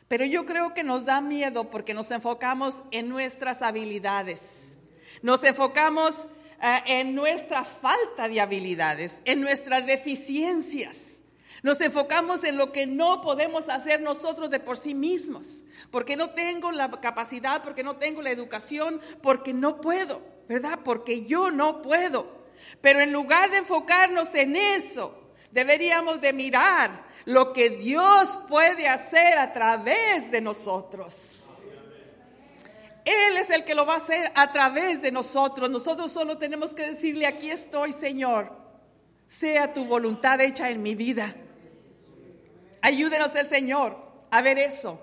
Pero 0.08 0.24
yo 0.24 0.46
creo 0.46 0.72
que 0.72 0.82
nos 0.82 1.04
da 1.04 1.20
miedo 1.20 1.68
porque 1.68 1.92
nos 1.92 2.10
enfocamos 2.12 2.82
en 2.92 3.10
nuestras 3.10 3.60
habilidades, 3.60 4.78
nos 5.20 5.44
enfocamos 5.44 6.28
eh, 6.62 6.78
en 6.86 7.14
nuestra 7.14 7.62
falta 7.62 8.26
de 8.26 8.40
habilidades, 8.40 9.20
en 9.26 9.42
nuestras 9.42 9.84
deficiencias. 9.84 11.17
Nos 11.62 11.80
enfocamos 11.80 12.44
en 12.44 12.56
lo 12.56 12.72
que 12.72 12.86
no 12.86 13.20
podemos 13.20 13.68
hacer 13.68 14.00
nosotros 14.00 14.50
de 14.50 14.60
por 14.60 14.76
sí 14.76 14.94
mismos, 14.94 15.64
porque 15.90 16.16
no 16.16 16.30
tengo 16.30 16.70
la 16.70 16.90
capacidad, 17.00 17.62
porque 17.62 17.82
no 17.82 17.96
tengo 17.96 18.22
la 18.22 18.30
educación, 18.30 19.00
porque 19.22 19.52
no 19.52 19.80
puedo, 19.80 20.22
¿verdad? 20.48 20.80
Porque 20.84 21.26
yo 21.26 21.50
no 21.50 21.82
puedo. 21.82 22.38
Pero 22.80 23.00
en 23.00 23.12
lugar 23.12 23.50
de 23.50 23.58
enfocarnos 23.58 24.34
en 24.34 24.56
eso, 24.56 25.32
deberíamos 25.50 26.20
de 26.20 26.32
mirar 26.32 27.04
lo 27.24 27.52
que 27.52 27.70
Dios 27.70 28.38
puede 28.48 28.88
hacer 28.88 29.38
a 29.38 29.52
través 29.52 30.30
de 30.30 30.40
nosotros. 30.40 31.40
Él 33.04 33.36
es 33.38 33.48
el 33.48 33.64
que 33.64 33.74
lo 33.74 33.86
va 33.86 33.94
a 33.94 33.98
hacer 33.98 34.30
a 34.34 34.52
través 34.52 35.00
de 35.00 35.10
nosotros. 35.10 35.70
Nosotros 35.70 36.12
solo 36.12 36.36
tenemos 36.36 36.74
que 36.74 36.90
decirle, 36.90 37.26
aquí 37.26 37.50
estoy, 37.50 37.92
Señor. 37.92 38.52
Sea 39.26 39.72
tu 39.72 39.86
voluntad 39.86 40.40
hecha 40.40 40.68
en 40.68 40.82
mi 40.82 40.94
vida. 40.94 41.34
Ayúdenos 42.80 43.34
el 43.34 43.46
Señor 43.46 43.96
a 44.30 44.42
ver 44.42 44.58
eso. 44.58 45.00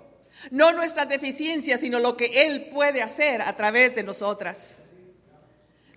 No 0.52 0.74
nuestras 0.74 1.08
deficiencias, 1.08 1.80
sino 1.80 2.00
lo 2.00 2.18
que 2.18 2.46
Él 2.46 2.70
puede 2.74 3.02
hacer 3.02 3.42
a 3.42 3.56
través 3.56 3.96
de 3.96 4.04
nosotras. 4.04 4.84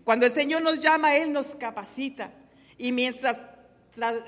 Cuando 0.05 0.27
el 0.27 0.33
Señor 0.33 0.63
nos 0.63 0.81
llama, 0.81 1.17
Él 1.17 1.33
nos 1.33 1.55
capacita. 1.57 2.31
Y 2.79 2.93
mientras 2.93 3.39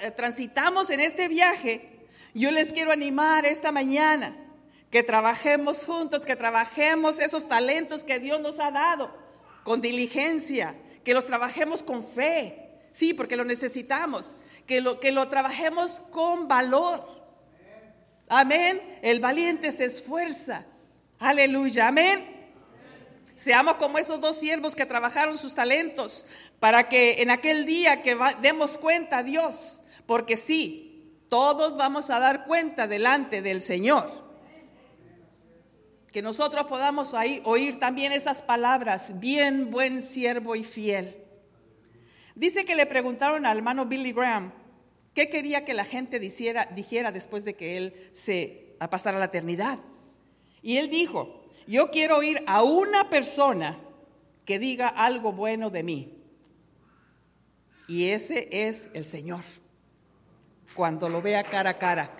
eh, 0.00 0.10
transitamos 0.10 0.90
en 0.90 1.00
este 1.00 1.28
viaje, 1.28 2.06
yo 2.34 2.50
les 2.50 2.72
quiero 2.72 2.92
animar 2.92 3.46
esta 3.46 3.72
mañana 3.72 4.36
que 4.90 5.02
trabajemos 5.02 5.84
juntos, 5.84 6.24
que 6.26 6.36
trabajemos 6.36 7.20
esos 7.20 7.48
talentos 7.48 8.02
que 8.04 8.18
Dios 8.18 8.40
nos 8.40 8.58
ha 8.58 8.70
dado 8.70 9.16
con 9.62 9.80
diligencia, 9.80 10.74
que 11.04 11.14
los 11.14 11.26
trabajemos 11.26 11.82
con 11.82 12.02
fe, 12.02 12.70
sí, 12.92 13.14
porque 13.14 13.36
lo 13.36 13.44
necesitamos, 13.44 14.34
que 14.66 14.80
lo, 14.80 14.98
que 15.00 15.12
lo 15.12 15.28
trabajemos 15.28 16.02
con 16.10 16.48
valor. 16.48 17.19
Amén. 18.30 18.80
El 19.02 19.18
valiente 19.18 19.72
se 19.72 19.84
esfuerza. 19.84 20.64
Aleluya. 21.18 21.88
Amén. 21.88 22.24
Seamos 23.34 23.74
como 23.74 23.98
esos 23.98 24.20
dos 24.20 24.38
siervos 24.38 24.76
que 24.76 24.86
trabajaron 24.86 25.36
sus 25.36 25.54
talentos 25.54 26.26
para 26.60 26.88
que 26.88 27.22
en 27.22 27.30
aquel 27.30 27.66
día 27.66 28.02
que 28.02 28.16
demos 28.40 28.78
cuenta 28.78 29.18
a 29.18 29.22
Dios, 29.24 29.82
porque 30.06 30.36
sí, 30.36 31.10
todos 31.28 31.76
vamos 31.76 32.08
a 32.10 32.20
dar 32.20 32.44
cuenta 32.44 32.86
delante 32.86 33.42
del 33.42 33.60
Señor. 33.60 34.30
Que 36.12 36.22
nosotros 36.22 36.66
podamos 36.66 37.14
oír 37.44 37.78
también 37.80 38.12
esas 38.12 38.42
palabras, 38.42 39.18
bien 39.18 39.72
buen 39.72 40.02
siervo 40.02 40.54
y 40.54 40.62
fiel. 40.62 41.16
Dice 42.36 42.64
que 42.64 42.76
le 42.76 42.86
preguntaron 42.86 43.44
al 43.44 43.56
hermano 43.56 43.86
Billy 43.86 44.12
Graham, 44.12 44.52
¿Qué 45.14 45.28
quería 45.28 45.64
que 45.64 45.74
la 45.74 45.84
gente 45.84 46.18
dijera, 46.18 46.66
dijera 46.66 47.12
después 47.12 47.44
de 47.44 47.54
que 47.54 47.76
él 47.76 48.10
se 48.12 48.76
pasara 48.90 49.18
la 49.18 49.26
eternidad? 49.26 49.78
Y 50.62 50.76
él 50.76 50.88
dijo, 50.88 51.44
yo 51.66 51.90
quiero 51.90 52.18
oír 52.18 52.42
a 52.46 52.62
una 52.62 53.10
persona 53.10 53.78
que 54.44 54.58
diga 54.58 54.88
algo 54.88 55.32
bueno 55.32 55.70
de 55.70 55.82
mí. 55.82 56.16
Y 57.88 58.08
ese 58.08 58.48
es 58.50 58.88
el 58.94 59.04
Señor, 59.04 59.42
cuando 60.74 61.08
lo 61.08 61.20
vea 61.20 61.42
cara 61.42 61.70
a 61.70 61.78
cara. 61.78 62.16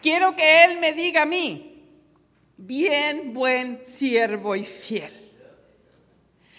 Quiero 0.00 0.34
que 0.34 0.64
Él 0.64 0.80
me 0.80 0.92
diga 0.92 1.22
a 1.22 1.26
mí, 1.26 1.84
bien 2.56 3.32
buen 3.32 3.84
siervo 3.84 4.56
y 4.56 4.64
fiel. 4.64 5.21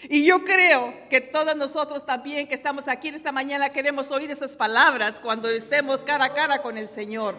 Y 0.08 0.24
yo 0.24 0.44
creo 0.44 0.94
que 1.08 1.20
todos 1.20 1.56
nosotros 1.56 2.04
también 2.04 2.46
que 2.46 2.54
estamos 2.54 2.88
aquí 2.88 3.08
en 3.08 3.14
esta 3.14 3.32
mañana 3.32 3.70
queremos 3.70 4.10
oír 4.10 4.30
esas 4.30 4.56
palabras 4.56 5.18
cuando 5.20 5.48
estemos 5.48 6.04
cara 6.04 6.26
a 6.26 6.34
cara 6.34 6.60
con 6.60 6.76
el 6.76 6.88
Señor. 6.88 7.36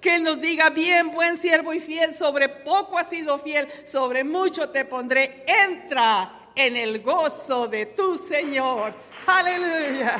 Que 0.00 0.16
Él 0.16 0.22
nos 0.22 0.40
diga, 0.40 0.68
bien, 0.70 1.12
buen 1.12 1.38
siervo 1.38 1.72
y 1.72 1.80
fiel, 1.80 2.14
sobre 2.14 2.48
poco 2.48 2.98
has 2.98 3.08
sido 3.08 3.38
fiel, 3.38 3.68
sobre 3.86 4.22
mucho 4.22 4.68
te 4.68 4.84
pondré. 4.84 5.44
Entra 5.46 6.50
en 6.54 6.76
el 6.76 7.00
gozo 7.02 7.68
de 7.68 7.86
tu 7.86 8.18
Señor. 8.18 8.92
Aleluya. 9.26 10.16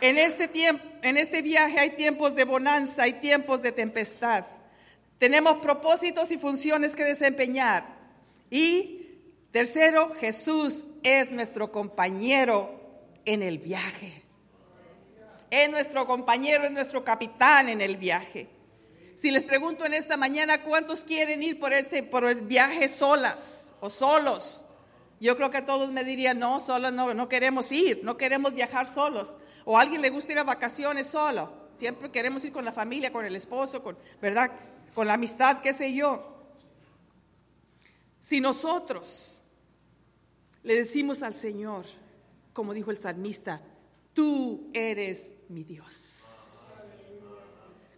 En 0.00 0.18
este 0.18 0.46
tiempo, 0.46 0.84
en 1.02 1.16
este 1.16 1.42
viaje 1.42 1.80
hay 1.80 1.90
tiempos 1.96 2.34
de 2.34 2.44
bonanza, 2.44 3.04
hay 3.04 3.14
tiempos 3.14 3.62
de 3.62 3.72
tempestad. 3.72 4.44
Tenemos 5.18 5.58
propósitos 5.58 6.30
y 6.30 6.38
funciones 6.38 6.94
que 6.94 7.04
desempeñar. 7.04 7.98
Y 8.50 9.06
tercero, 9.50 10.14
Jesús 10.14 10.84
es 11.02 11.30
nuestro 11.30 11.72
compañero 11.72 12.78
en 13.24 13.42
el 13.42 13.58
viaje. 13.58 14.24
Es 15.50 15.70
nuestro 15.70 16.06
compañero, 16.06 16.64
es 16.64 16.70
nuestro 16.70 17.04
capitán 17.04 17.68
en 17.68 17.80
el 17.80 17.96
viaje. 17.96 18.48
Si 19.16 19.30
les 19.30 19.42
pregunto 19.42 19.84
en 19.84 19.94
esta 19.94 20.16
mañana 20.16 20.62
cuántos 20.62 21.04
quieren 21.04 21.42
ir 21.42 21.58
por 21.58 21.72
este 21.72 22.04
por 22.04 22.24
el 22.24 22.42
viaje 22.42 22.86
solas 22.86 23.74
o 23.80 23.90
solos, 23.90 24.64
yo 25.20 25.36
creo 25.36 25.50
que 25.50 25.62
todos 25.62 25.90
me 25.90 26.04
dirían, 26.04 26.38
no, 26.38 26.60
solos 26.60 26.92
no, 26.92 27.12
no 27.12 27.28
queremos 27.28 27.72
ir, 27.72 28.00
no 28.04 28.16
queremos 28.16 28.54
viajar 28.54 28.86
solos. 28.86 29.36
O 29.64 29.76
a 29.76 29.80
alguien 29.80 30.00
le 30.00 30.10
gusta 30.10 30.32
ir 30.32 30.38
a 30.38 30.44
vacaciones 30.44 31.08
solo. 31.08 31.52
Siempre 31.76 32.10
queremos 32.10 32.44
ir 32.44 32.52
con 32.52 32.64
la 32.64 32.72
familia, 32.72 33.12
con 33.12 33.24
el 33.24 33.34
esposo, 33.34 33.82
con, 33.82 33.98
¿verdad? 34.20 34.52
Con 34.94 35.06
la 35.06 35.14
amistad, 35.14 35.60
qué 35.60 35.72
sé 35.72 35.94
yo. 35.94 36.36
Si 38.20 38.40
nosotros 38.40 39.42
le 40.62 40.74
decimos 40.74 41.22
al 41.22 41.34
Señor, 41.34 41.86
como 42.52 42.74
dijo 42.74 42.90
el 42.90 42.98
salmista, 42.98 43.60
tú 44.12 44.70
eres 44.74 45.32
mi 45.48 45.64
Dios. 45.64 46.18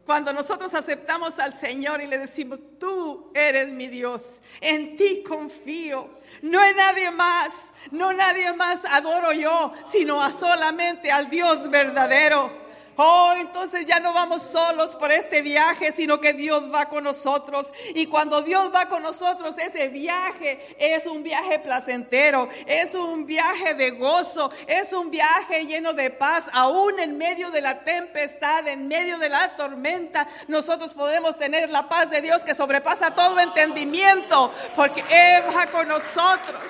Cuando 0.04 0.32
nosotros 0.32 0.74
aceptamos 0.74 1.38
al 1.38 1.52
Señor 1.52 2.02
y 2.02 2.06
le 2.06 2.18
decimos, 2.18 2.58
tú 2.78 3.30
eres 3.32 3.72
mi 3.72 3.86
Dios, 3.86 4.40
en 4.60 4.96
ti 4.96 5.22
confío, 5.22 6.10
no 6.42 6.64
en 6.64 6.76
nadie 6.76 7.10
más, 7.10 7.72
no 7.92 8.12
nadie 8.12 8.52
más 8.54 8.84
adoro 8.84 9.32
yo, 9.32 9.72
sino 9.86 10.20
a 10.20 10.32
solamente 10.32 11.12
al 11.12 11.30
Dios 11.30 11.70
verdadero. 11.70 12.69
Oh, 13.02 13.32
entonces 13.34 13.86
ya 13.86 13.98
no 13.98 14.12
vamos 14.12 14.42
solos 14.42 14.94
por 14.94 15.10
este 15.10 15.40
viaje, 15.40 15.90
sino 15.92 16.20
que 16.20 16.34
Dios 16.34 16.70
va 16.70 16.90
con 16.90 17.04
nosotros. 17.04 17.72
Y 17.94 18.04
cuando 18.08 18.42
Dios 18.42 18.70
va 18.74 18.90
con 18.90 19.02
nosotros, 19.02 19.56
ese 19.56 19.88
viaje 19.88 20.76
es 20.78 21.06
un 21.06 21.22
viaje 21.22 21.58
placentero, 21.60 22.50
es 22.66 22.94
un 22.94 23.24
viaje 23.24 23.72
de 23.72 23.92
gozo, 23.92 24.52
es 24.66 24.92
un 24.92 25.10
viaje 25.10 25.64
lleno 25.64 25.94
de 25.94 26.10
paz. 26.10 26.50
Aún 26.52 27.00
en 27.00 27.16
medio 27.16 27.50
de 27.50 27.62
la 27.62 27.80
tempestad, 27.80 28.68
en 28.68 28.86
medio 28.86 29.16
de 29.16 29.30
la 29.30 29.56
tormenta, 29.56 30.28
nosotros 30.48 30.92
podemos 30.92 31.38
tener 31.38 31.70
la 31.70 31.88
paz 31.88 32.10
de 32.10 32.20
Dios 32.20 32.44
que 32.44 32.54
sobrepasa 32.54 33.14
todo 33.14 33.40
entendimiento, 33.40 34.52
porque 34.76 35.02
Él 35.08 35.44
va 35.56 35.68
con 35.68 35.88
nosotros. 35.88 36.60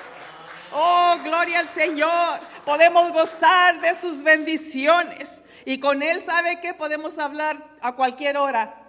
Oh, 0.73 1.19
gloria 1.23 1.61
al 1.61 1.69
Señor. 1.69 2.39
Podemos 2.65 3.13
gozar 3.13 3.81
de 3.81 3.95
sus 3.95 4.23
bendiciones. 4.23 5.43
Y 5.65 5.79
con 5.81 6.03
Él 6.03 6.21
sabe 6.21 6.61
que 6.61 6.75
podemos 6.75 7.19
hablar 7.19 7.63
a 7.81 7.93
cualquier 7.93 8.37
hora. 8.37 8.80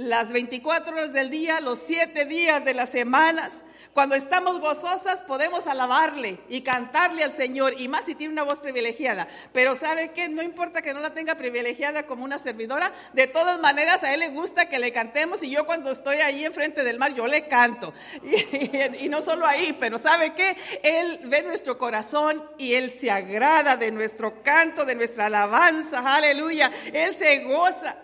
Las 0.00 0.32
24 0.32 0.96
horas 0.96 1.12
del 1.12 1.28
día, 1.28 1.60
los 1.60 1.78
7 1.80 2.24
días 2.24 2.64
de 2.64 2.72
las 2.72 2.88
semanas. 2.88 3.52
Cuando 3.92 4.14
estamos 4.14 4.58
gozosas 4.58 5.20
podemos 5.20 5.66
alabarle 5.66 6.40
y 6.48 6.62
cantarle 6.62 7.22
al 7.22 7.34
Señor, 7.34 7.78
y 7.78 7.86
más 7.86 8.06
si 8.06 8.14
tiene 8.14 8.32
una 8.32 8.44
voz 8.44 8.60
privilegiada. 8.60 9.28
Pero 9.52 9.74
¿sabe 9.74 10.12
qué? 10.12 10.30
No 10.30 10.40
importa 10.42 10.80
que 10.80 10.94
no 10.94 11.00
la 11.00 11.12
tenga 11.12 11.34
privilegiada 11.34 12.06
como 12.06 12.24
una 12.24 12.38
servidora, 12.38 12.94
de 13.12 13.26
todas 13.26 13.60
maneras 13.60 14.02
a 14.02 14.14
Él 14.14 14.20
le 14.20 14.28
gusta 14.30 14.70
que 14.70 14.78
le 14.78 14.90
cantemos 14.90 15.42
y 15.42 15.50
yo 15.50 15.66
cuando 15.66 15.92
estoy 15.92 16.16
ahí 16.16 16.46
enfrente 16.46 16.82
del 16.82 16.98
mar, 16.98 17.12
yo 17.12 17.26
le 17.26 17.46
canto. 17.46 17.92
Y, 19.00 19.08
no 19.10 19.20
solo 19.20 19.44
ahí, 19.44 19.76
pero 19.78 19.98
¿sabe 19.98 20.32
qué? 20.32 20.56
Él 20.82 21.20
ve 21.24 21.42
nuestro 21.42 21.76
corazón 21.76 22.42
y 22.56 22.72
Él 22.72 22.90
se 22.90 23.10
agrada 23.10 23.76
de 23.76 23.90
nuestro 23.90 24.42
canto, 24.42 24.86
de 24.86 24.94
nuestra 24.94 25.26
alabanza, 25.26 25.98
aleluya. 25.98 26.72
Él 26.90 27.14
se 27.14 27.40
goza. 27.40 27.98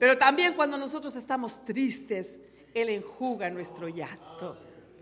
Pero 0.00 0.16
también 0.16 0.54
cuando 0.54 0.78
nosotros 0.78 1.14
estamos 1.14 1.62
tristes, 1.62 2.40
Él 2.72 2.88
enjuga 2.88 3.50
nuestro 3.50 3.86
llanto. 3.86 4.56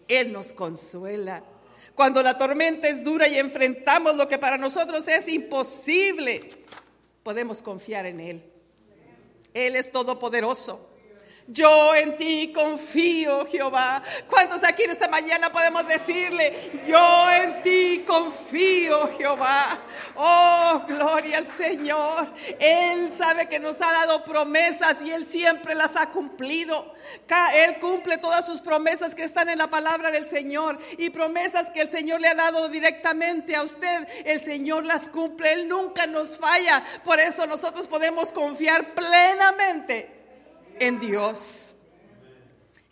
Él 0.08 0.32
nos 0.32 0.52
consuela. 0.52 1.44
Cuando 1.94 2.20
la 2.20 2.36
tormenta 2.36 2.88
es 2.88 3.04
dura 3.04 3.28
y 3.28 3.38
enfrentamos 3.38 4.16
lo 4.16 4.26
que 4.26 4.38
para 4.38 4.58
nosotros 4.58 5.06
es 5.06 5.28
imposible, 5.28 6.50
podemos 7.22 7.62
confiar 7.62 8.06
en 8.06 8.18
Él. 8.18 8.52
Él 9.54 9.76
es 9.76 9.92
todopoderoso. 9.92 10.87
Yo 11.50 11.94
en 11.94 12.18
ti 12.18 12.52
confío, 12.54 13.46
Jehová. 13.46 14.02
¿Cuántos 14.28 14.62
aquí 14.64 14.82
en 14.82 14.90
esta 14.90 15.08
mañana 15.08 15.50
podemos 15.50 15.88
decirle, 15.88 16.82
yo 16.86 17.30
en 17.30 17.62
ti 17.62 18.04
confío, 18.06 19.08
Jehová? 19.16 19.78
Oh, 20.14 20.82
gloria 20.86 21.38
al 21.38 21.46
Señor. 21.46 22.34
Él 22.60 23.10
sabe 23.16 23.48
que 23.48 23.58
nos 23.58 23.80
ha 23.80 23.90
dado 23.90 24.24
promesas 24.24 25.00
y 25.00 25.10
Él 25.10 25.24
siempre 25.24 25.74
las 25.74 25.96
ha 25.96 26.10
cumplido. 26.10 26.92
Él 27.54 27.78
cumple 27.78 28.18
todas 28.18 28.44
sus 28.44 28.60
promesas 28.60 29.14
que 29.14 29.24
están 29.24 29.48
en 29.48 29.56
la 29.56 29.70
palabra 29.70 30.10
del 30.10 30.26
Señor 30.26 30.78
y 30.98 31.08
promesas 31.08 31.70
que 31.70 31.80
el 31.80 31.88
Señor 31.88 32.20
le 32.20 32.28
ha 32.28 32.34
dado 32.34 32.68
directamente 32.68 33.56
a 33.56 33.62
usted. 33.62 34.06
El 34.26 34.38
Señor 34.38 34.84
las 34.84 35.08
cumple. 35.08 35.54
Él 35.54 35.66
nunca 35.66 36.06
nos 36.06 36.36
falla. 36.36 36.84
Por 37.04 37.18
eso 37.18 37.46
nosotros 37.46 37.88
podemos 37.88 38.32
confiar 38.32 38.92
plenamente 38.92 40.17
en 40.80 41.00
Dios. 41.00 41.74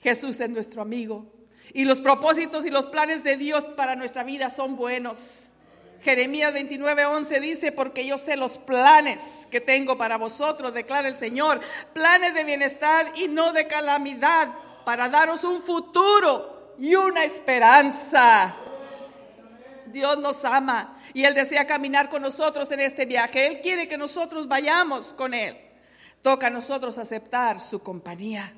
Jesús 0.01 0.41
es 0.41 0.51
nuestro 0.51 0.83
amigo. 0.83 1.27
Y 1.73 1.85
los 1.85 2.01
propósitos 2.01 2.65
y 2.65 2.71
los 2.71 2.87
planes 2.87 3.25
de 3.25 3.37
Dios 3.37 3.65
para 3.77 3.97
nuestra 3.97 4.23
vida 4.23 4.51
son 4.51 4.77
buenos. 4.77 5.51
Jeremías 6.03 6.53
29:11 6.55 7.41
dice, 7.41 7.73
porque 7.73 8.07
yo 8.07 8.17
sé 8.17 8.37
los 8.37 8.59
planes 8.59 9.49
que 9.51 9.61
tengo 9.61 9.99
para 9.99 10.17
vosotros, 10.17 10.73
declara 10.73 11.09
el 11.09 11.17
Señor, 11.17 11.61
planes 11.93 12.35
de 12.35 12.45
bienestar 12.45 13.13
y 13.17 13.29
no 13.29 13.53
de 13.53 13.67
calamidad, 13.67 14.55
para 14.85 15.09
daros 15.09 15.43
un 15.43 15.63
futuro 15.63 16.75
y 16.79 16.95
una 16.95 17.25
esperanza. 17.25 18.55
Dios 19.87 20.19
nos 20.19 20.45
ama 20.45 20.97
y 21.13 21.25
Él 21.25 21.35
desea 21.35 21.67
caminar 21.67 22.09
con 22.09 22.23
nosotros 22.23 22.71
en 22.71 22.81
este 22.81 23.07
viaje. 23.07 23.47
Él 23.47 23.61
quiere 23.61 23.89
que 23.89 23.99
nosotros 23.99 24.47
vayamos 24.47 25.13
con 25.15 25.35
Él. 25.35 25.66
Toca 26.27 26.49
a 26.49 26.51
nosotros 26.51 26.99
aceptar 26.99 27.61
su 27.61 27.79
compañía. 27.85 28.53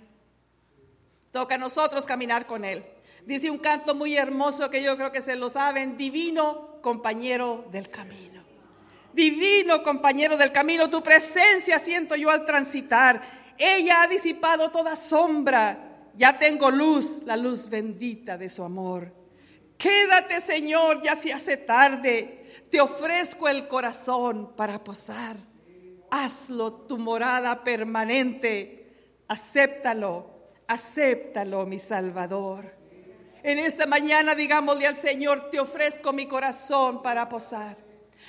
Toca 1.31 1.57
a 1.57 1.59
nosotros 1.59 2.07
caminar 2.07 2.47
con 2.47 2.65
Él. 2.65 2.83
Dice 3.27 3.51
un 3.51 3.59
canto 3.59 3.95
muy 3.95 4.17
hermoso 4.17 4.71
que 4.71 4.83
yo 4.83 4.97
creo 4.97 5.13
que 5.13 5.21
se 5.21 5.37
lo 5.37 5.51
saben, 5.51 5.99
divino 5.99 6.81
compañero 6.81 7.67
del 7.71 7.91
camino. 7.91 8.43
Divino 9.13 9.83
compañero 9.83 10.39
del 10.39 10.51
camino, 10.51 10.89
tu 10.89 11.03
presencia 11.03 11.79
siento 11.79 12.17
yo 12.17 12.31
al 12.31 12.47
transitar. 12.47 13.21
Ella 13.59 14.01
ha 14.01 14.09
disipado 14.09 14.71
toda 14.71 14.97
sombra. 14.97 16.09
Ya 16.15 16.39
tengo 16.39 16.71
luz, 16.71 17.23
la 17.27 17.37
luz 17.37 17.69
bendita 17.69 18.39
de 18.39 18.49
su 18.49 18.65
amor. 18.65 19.13
Quédate, 19.77 20.41
Señor, 20.41 21.03
ya 21.03 21.15
se 21.15 21.35
hace 21.35 21.59
tarde. 21.59 22.65
Te 22.71 22.81
ofrezco 22.81 23.47
el 23.47 23.69
corazón 23.69 24.57
para 24.57 24.83
posar 24.83 25.48
hazlo 26.11 26.73
tu 26.73 26.99
morada 26.99 27.63
permanente. 27.63 29.23
Acéptalo, 29.29 30.31
acéptalo, 30.67 31.67
mi 31.67 31.79
Salvador. 31.79 32.75
En 33.43 33.59
esta 33.59 33.87
mañana 33.87 34.35
digámosle 34.35 34.87
al 34.87 34.97
Señor, 34.97 35.51
te 35.51 35.61
ofrezco 35.61 36.13
mi 36.13 36.27
corazón 36.27 37.03
para 37.03 37.29
posar. 37.29 37.77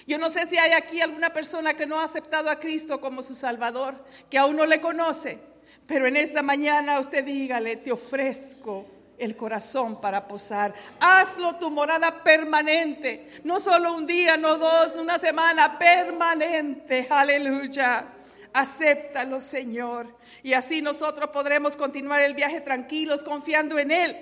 Yo 0.06 0.18
no 0.18 0.30
sé 0.30 0.46
si 0.46 0.58
hay 0.58 0.74
aquí 0.74 1.02
alguna 1.02 1.32
persona 1.34 1.74
que 1.74 1.88
no 1.88 2.00
ha 2.00 2.04
aceptado 2.04 2.50
a 2.50 2.60
Cristo 2.60 3.02
como 3.02 3.24
su 3.24 3.36
Salvador, 3.36 4.04
que 4.30 4.38
aún 4.38 4.56
no 4.56 4.66
le 4.66 4.80
conoce, 4.82 5.40
pero 5.88 6.08
en 6.08 6.16
esta 6.16 6.44
mañana 6.44 7.00
usted 7.00 7.24
dígale, 7.24 7.78
te 7.78 7.92
ofrezco 7.92 8.86
el 9.20 9.36
corazón 9.36 10.00
para 10.02 10.28
posar. 10.28 10.74
Hazlo 11.00 11.56
tu 11.58 11.70
morada 11.70 12.24
permanente, 12.24 13.28
no 13.44 13.60
solo 13.60 13.94
un 13.96 14.08
día, 14.08 14.38
no 14.38 14.58
dos, 14.58 14.96
no 14.96 15.04
una 15.04 15.20
semana, 15.20 15.78
permanente. 15.78 17.06
Aleluya. 17.10 18.06
Acéptalo, 18.54 19.40
Señor. 19.40 20.16
Y 20.42 20.54
así 20.54 20.82
nosotros 20.82 21.30
podremos 21.30 21.76
continuar 21.76 22.22
el 22.22 22.34
viaje 22.34 22.62
tranquilos, 22.62 23.24
confiando 23.24 23.78
en 23.78 23.92
Él, 23.92 24.18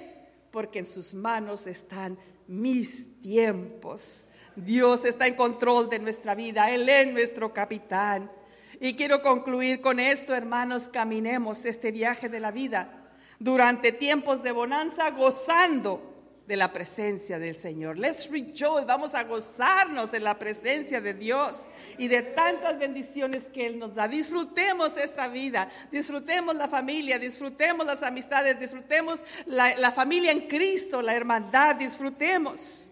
porque 0.51 0.79
en 0.79 0.85
sus 0.85 1.13
manos 1.13 1.67
están 1.67 2.17
mis 2.47 3.21
tiempos. 3.21 4.27
Dios 4.55 5.05
está 5.05 5.27
en 5.27 5.35
control 5.35 5.89
de 5.89 5.99
nuestra 5.99 6.35
vida, 6.35 6.71
Él 6.71 6.89
es 6.89 7.07
nuestro 7.07 7.53
capitán. 7.53 8.31
Y 8.79 8.95
quiero 8.95 9.21
concluir 9.21 9.81
con 9.81 9.99
esto, 9.99 10.33
hermanos, 10.35 10.89
caminemos 10.89 11.65
este 11.65 11.91
viaje 11.91 12.27
de 12.29 12.39
la 12.39 12.51
vida 12.51 13.06
durante 13.39 13.91
tiempos 13.91 14.43
de 14.43 14.51
bonanza, 14.51 15.09
gozando 15.11 16.15
de 16.47 16.55
la 16.55 16.71
presencia 16.71 17.39
del 17.39 17.55
Señor. 17.55 17.99
Let's 17.99 18.29
rejoice, 18.31 18.85
vamos 18.85 19.13
a 19.13 19.23
gozarnos 19.23 20.13
en 20.13 20.23
la 20.23 20.39
presencia 20.39 21.01
de 21.01 21.13
Dios 21.13 21.51
y 21.97 22.07
de 22.07 22.21
tantas 22.21 22.79
bendiciones 22.79 23.43
que 23.43 23.67
Él 23.67 23.77
nos 23.77 23.95
da. 23.95 24.07
Disfrutemos 24.07 24.95
esta 24.95 25.27
vida, 25.27 25.69
disfrutemos 25.91 26.55
la 26.55 26.69
familia, 26.69 27.19
disfrutemos 27.19 27.85
las 27.85 28.01
amistades, 28.01 28.59
disfrutemos 28.59 29.19
la, 29.45 29.75
la 29.75 29.91
familia 29.91 30.31
en 30.31 30.47
Cristo, 30.47 31.01
la 31.01 31.13
hermandad, 31.15 31.75
disfrutemos. 31.75 32.87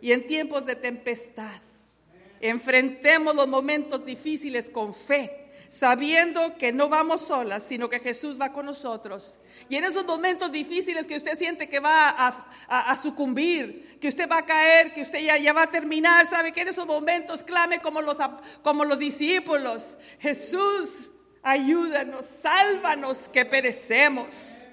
Y 0.00 0.12
en 0.12 0.24
tiempos 0.24 0.64
de 0.64 0.76
tempestad, 0.76 1.60
enfrentemos 2.40 3.34
los 3.34 3.48
momentos 3.48 4.04
difíciles 4.04 4.70
con 4.70 4.94
fe 4.94 5.45
sabiendo 5.68 6.56
que 6.56 6.72
no 6.72 6.88
vamos 6.88 7.26
solas, 7.26 7.62
sino 7.62 7.88
que 7.88 8.00
Jesús 8.00 8.40
va 8.40 8.52
con 8.52 8.66
nosotros. 8.66 9.40
Y 9.68 9.76
en 9.76 9.84
esos 9.84 10.04
momentos 10.04 10.50
difíciles 10.52 11.06
que 11.06 11.16
usted 11.16 11.36
siente 11.36 11.68
que 11.68 11.80
va 11.80 12.10
a, 12.68 12.96
sucumbir, 12.96 13.98
que 14.00 14.08
usted 14.08 14.28
va 14.28 14.38
a 14.38 14.46
caer, 14.46 14.94
que 14.94 15.02
usted 15.02 15.20
ya, 15.20 15.36
ya, 15.36 15.52
va 15.52 15.62
a 15.62 15.70
terminar, 15.70 16.26
sabe 16.26 16.52
que 16.52 16.62
en 16.62 16.68
esos 16.68 16.86
momentos 16.86 17.42
clame 17.44 17.80
como 17.80 18.02
los, 18.02 18.18
como 18.62 18.84
los 18.84 18.98
discípulos, 18.98 19.98
Jesús, 20.18 21.10
ayúdanos, 21.42 22.26
sálvanos 22.26 23.28
que 23.28 23.44
perecemos. 23.44 24.64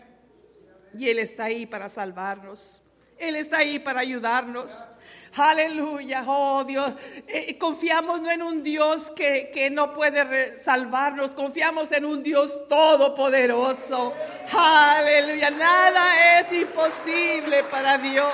Y 0.97 1.09
Él 1.09 1.19
está 1.19 1.45
ahí 1.45 1.65
para 1.65 1.89
salvarnos. 1.89 2.81
Él 3.17 3.35
está 3.35 3.57
ahí 3.57 3.79
para 3.79 4.01
ayudarnos. 4.01 4.87
Aleluya, 5.35 6.23
oh 6.27 6.63
Dios. 6.63 6.93
Eh, 7.27 7.57
confiamos 7.57 8.21
no 8.21 8.29
en 8.29 8.43
un 8.43 8.61
Dios 8.61 9.11
que, 9.15 9.49
que 9.51 9.71
no 9.71 9.91
puede 9.91 10.59
salvarnos, 10.59 11.31
confiamos 11.31 11.91
en 11.91 12.05
un 12.05 12.21
Dios 12.21 12.67
todopoderoso. 12.67 14.13
Aleluya, 14.55 15.49
nada 15.49 16.39
es 16.39 16.53
imposible 16.53 17.63
para 17.71 17.97
Dios. 17.97 18.31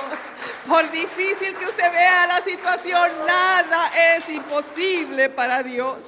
Por 0.68 0.90
difícil 0.90 1.56
que 1.56 1.64
usted 1.64 1.90
vea 1.90 2.26
la 2.26 2.42
situación, 2.42 3.10
nada 3.26 3.90
es 4.16 4.28
imposible 4.28 5.30
para 5.30 5.62
Dios. 5.62 6.04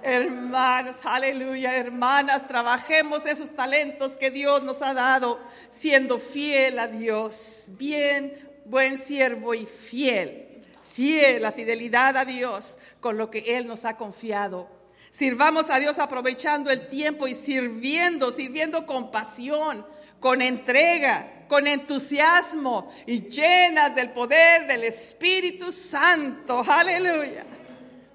Hermanos, 0.00 0.98
aleluya, 1.02 1.74
hermanas, 1.74 2.46
trabajemos 2.46 3.26
esos 3.26 3.50
talentos 3.50 4.14
que 4.14 4.30
Dios 4.30 4.62
nos 4.62 4.80
ha 4.80 4.94
dado, 4.94 5.40
siendo 5.72 6.20
fiel 6.20 6.78
a 6.78 6.86
Dios, 6.86 7.64
bien 7.70 8.47
buen 8.68 8.98
siervo 8.98 9.54
y 9.54 9.66
fiel, 9.66 10.62
fiel, 10.92 11.42
la 11.42 11.52
fidelidad 11.52 12.16
a 12.16 12.24
Dios 12.24 12.78
con 13.00 13.16
lo 13.16 13.30
que 13.30 13.56
Él 13.56 13.66
nos 13.66 13.84
ha 13.84 13.96
confiado. 13.96 14.68
Sirvamos 15.10 15.70
a 15.70 15.78
Dios 15.78 15.98
aprovechando 15.98 16.70
el 16.70 16.86
tiempo 16.88 17.26
y 17.26 17.34
sirviendo, 17.34 18.30
sirviendo 18.30 18.86
con 18.86 19.10
pasión, 19.10 19.86
con 20.20 20.42
entrega, 20.42 21.46
con 21.48 21.66
entusiasmo 21.66 22.90
y 23.06 23.28
llenas 23.28 23.94
del 23.94 24.10
poder 24.10 24.66
del 24.66 24.84
Espíritu 24.84 25.72
Santo. 25.72 26.62
Aleluya. 26.66 27.44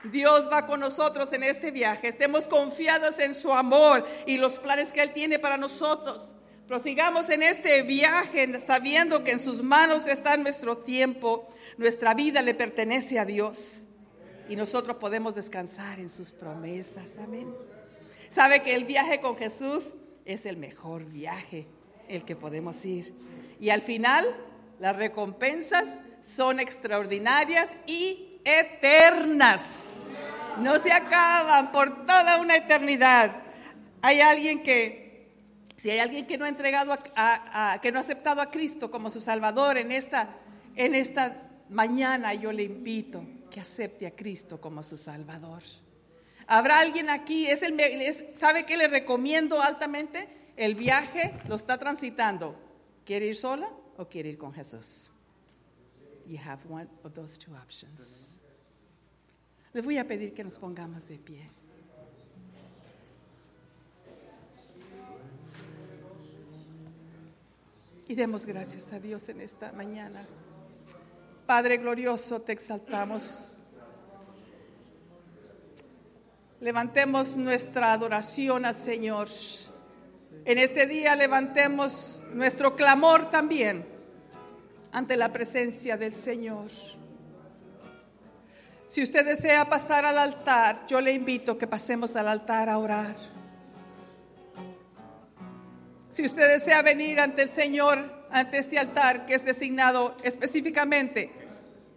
Dios 0.04 0.50
va 0.52 0.66
con 0.66 0.82
nosotros 0.82 1.32
en 1.34 1.44
este 1.44 1.72
viaje. 1.72 2.10
Estemos 2.10 2.46
confiados 2.46 3.20
en 3.20 3.34
su 3.34 3.52
amor 3.54 4.06
y 4.26 4.38
los 4.38 4.60
planes 4.60 4.92
que 4.92 5.02
Él 5.02 5.14
tiene 5.14 5.40
para 5.40 5.58
nosotros. 5.58 6.36
Prosigamos 6.68 7.30
en 7.30 7.44
este 7.44 7.82
viaje 7.82 8.60
sabiendo 8.62 9.24
que 9.24 9.32
en 9.32 9.40
sus 9.40 9.62
manos 9.62 10.08
está 10.08 10.38
nuestro 10.38 10.78
tiempo, 10.78 11.48
nuestra 11.78 12.14
vida 12.14 12.42
le 12.42 12.54
pertenece 12.54 13.20
a 13.20 13.26
Dios 13.26 13.84
y 14.48 14.56
nosotros 14.56 14.96
podemos 14.98 15.36
descansar 15.36 16.00
en 16.00 16.10
sus 16.10 16.32
promesas. 16.32 17.18
Amén. 17.22 17.54
Sabe 18.30 18.62
que 18.62 18.76
el 18.76 18.86
viaje 18.86 19.20
con 19.20 19.36
Jesús 19.36 19.96
es 20.24 20.46
el 20.46 20.56
mejor 20.56 21.04
viaje, 21.06 21.68
el 22.08 22.24
que 22.24 22.36
podemos 22.36 22.84
ir. 22.86 23.14
Y 23.60 23.70
al 23.70 23.82
final, 23.82 24.26
las 24.80 24.96
recompensas 24.96 26.00
son 26.22 26.62
extraordinarias 26.62 27.72
y 27.86 28.40
eternas. 28.46 30.04
No 30.60 30.80
se 30.80 30.94
acaban 30.94 31.74
por 31.74 32.06
toda 32.06 32.38
una 32.38 32.56
eternidad. 32.56 33.36
Hay 34.02 34.22
alguien 34.22 34.64
que 34.64 35.03
si 35.84 35.92
hay 35.92 36.00
alguien 36.00 36.26
que 36.26 36.38
no 36.38 36.46
ha 36.46 36.48
entregado, 36.48 36.98
a, 37.18 37.78
que 37.82 37.92
no 37.92 37.98
ha 37.98 38.02
aceptado 38.04 38.40
a 38.40 38.50
Cristo 38.50 38.90
como 38.90 39.10
su 39.10 39.20
Salvador 39.20 39.78
en 39.78 39.92
esta, 39.92 40.30
en 40.78 40.96
esta 40.96 41.52
mañana, 41.68 42.34
yo 42.34 42.54
le 42.54 42.64
invito 42.64 43.26
que 43.52 43.60
acepte 43.60 44.08
a 44.08 44.12
Cristo 44.12 44.62
como 44.62 44.82
su 44.82 44.98
Salvador. 44.98 45.62
¿Habrá 46.48 46.80
alguien 46.80 47.10
aquí? 47.10 47.48
¿Es 47.48 47.64
el, 47.64 47.78
¿Sabe 48.34 48.66
qué 48.66 48.78
le 48.78 48.88
recomiendo 48.88 49.62
altamente? 49.62 50.30
El 50.56 50.76
viaje 50.76 51.34
lo 51.50 51.56
está 51.56 51.78
transitando. 51.78 52.56
¿Quiere 53.04 53.26
ir 53.26 53.36
sola 53.36 53.70
o 53.98 54.08
quiere 54.08 54.30
ir 54.30 54.38
con 54.38 54.54
Jesús? 54.54 55.12
You 56.26 56.38
have 56.46 56.62
one 56.70 56.88
of 57.04 57.14
those 57.14 57.38
two 57.38 57.54
options. 57.58 58.40
Les 59.74 59.84
voy 59.84 59.98
a 59.98 60.08
pedir 60.08 60.34
que 60.34 60.46
nos 60.46 60.58
pongamos 60.58 61.06
de 61.10 61.18
pie. 61.18 61.50
Y 68.08 68.16
demos 68.16 68.46
gracias 68.46 68.92
a 68.92 69.00
Dios 69.00 69.30
en 69.30 69.40
esta 69.40 69.72
mañana. 69.72 70.26
Padre 71.46 71.78
glorioso, 71.78 72.42
te 72.42 72.52
exaltamos. 72.52 73.56
Levantemos 76.60 77.36
nuestra 77.38 77.94
adoración 77.94 78.66
al 78.66 78.76
Señor. 78.76 79.30
En 80.44 80.58
este 80.58 80.86
día 80.86 81.16
levantemos 81.16 82.24
nuestro 82.34 82.76
clamor 82.76 83.30
también 83.30 83.86
ante 84.92 85.16
la 85.16 85.32
presencia 85.32 85.96
del 85.96 86.14
Señor. 86.14 86.70
Si 88.86 89.02
usted 89.02 89.26
desea 89.26 89.70
pasar 89.70 90.06
al 90.06 90.20
altar, 90.20 90.86
yo 90.88 91.00
le 91.00 91.14
invito 91.14 91.58
que 91.58 91.68
pasemos 91.68 92.16
al 92.16 92.28
altar 92.28 92.70
a 92.70 92.78
orar. 92.78 93.16
Si 96.14 96.24
usted 96.24 96.48
desea 96.48 96.84
venir 96.84 97.20
ante 97.20 97.42
el 97.42 97.50
Señor, 97.50 97.98
ante 98.30 98.60
este 98.60 98.78
altar 98.78 99.26
que 99.26 99.34
es 99.34 99.44
designado 99.44 100.16
específicamente 100.22 101.32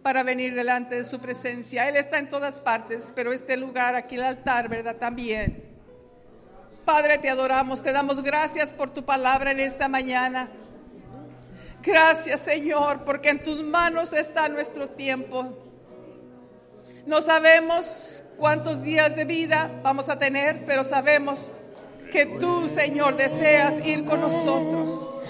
para 0.01 0.23
venir 0.23 0.55
delante 0.55 0.95
de 0.95 1.03
su 1.03 1.19
presencia, 1.19 1.87
Él 1.87 1.97
está 1.97 2.17
en 2.17 2.27
todas 2.27 2.59
partes, 2.59 3.13
pero 3.13 3.31
este 3.31 3.55
lugar, 3.57 3.93
aquí 3.93 4.15
el 4.15 4.23
altar, 4.23 4.69
¿verdad? 4.69 4.95
También. 4.95 5.63
Padre, 6.83 7.19
te 7.19 7.29
adoramos, 7.29 7.83
te 7.83 7.91
damos 7.91 8.23
gracias 8.23 8.71
por 8.71 8.89
tu 8.89 9.05
palabra 9.05 9.51
en 9.51 9.59
esta 9.59 9.87
mañana. 9.87 10.49
Gracias, 11.83 12.39
Señor, 12.39 13.03
porque 13.05 13.29
en 13.29 13.43
tus 13.43 13.61
manos 13.61 14.13
está 14.13 14.49
nuestro 14.49 14.87
tiempo. 14.87 15.63
No 17.05 17.21
sabemos 17.21 18.23
cuántos 18.35 18.81
días 18.81 19.15
de 19.15 19.25
vida 19.25 19.69
vamos 19.83 20.09
a 20.09 20.17
tener, 20.17 20.65
pero 20.65 20.83
sabemos 20.83 21.53
que 22.09 22.25
tú, 22.25 22.67
Señor, 22.67 23.17
deseas 23.17 23.85
ir 23.85 24.05
con 24.05 24.21
nosotros. 24.21 25.23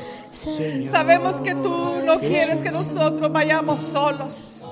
Sabemos 0.91 1.37
que 1.37 1.55
tú 1.55 2.01
no 2.05 2.19
quieres 2.19 2.59
que 2.59 2.71
nosotros 2.71 3.31
vayamos 3.31 3.79
solos. 3.79 4.69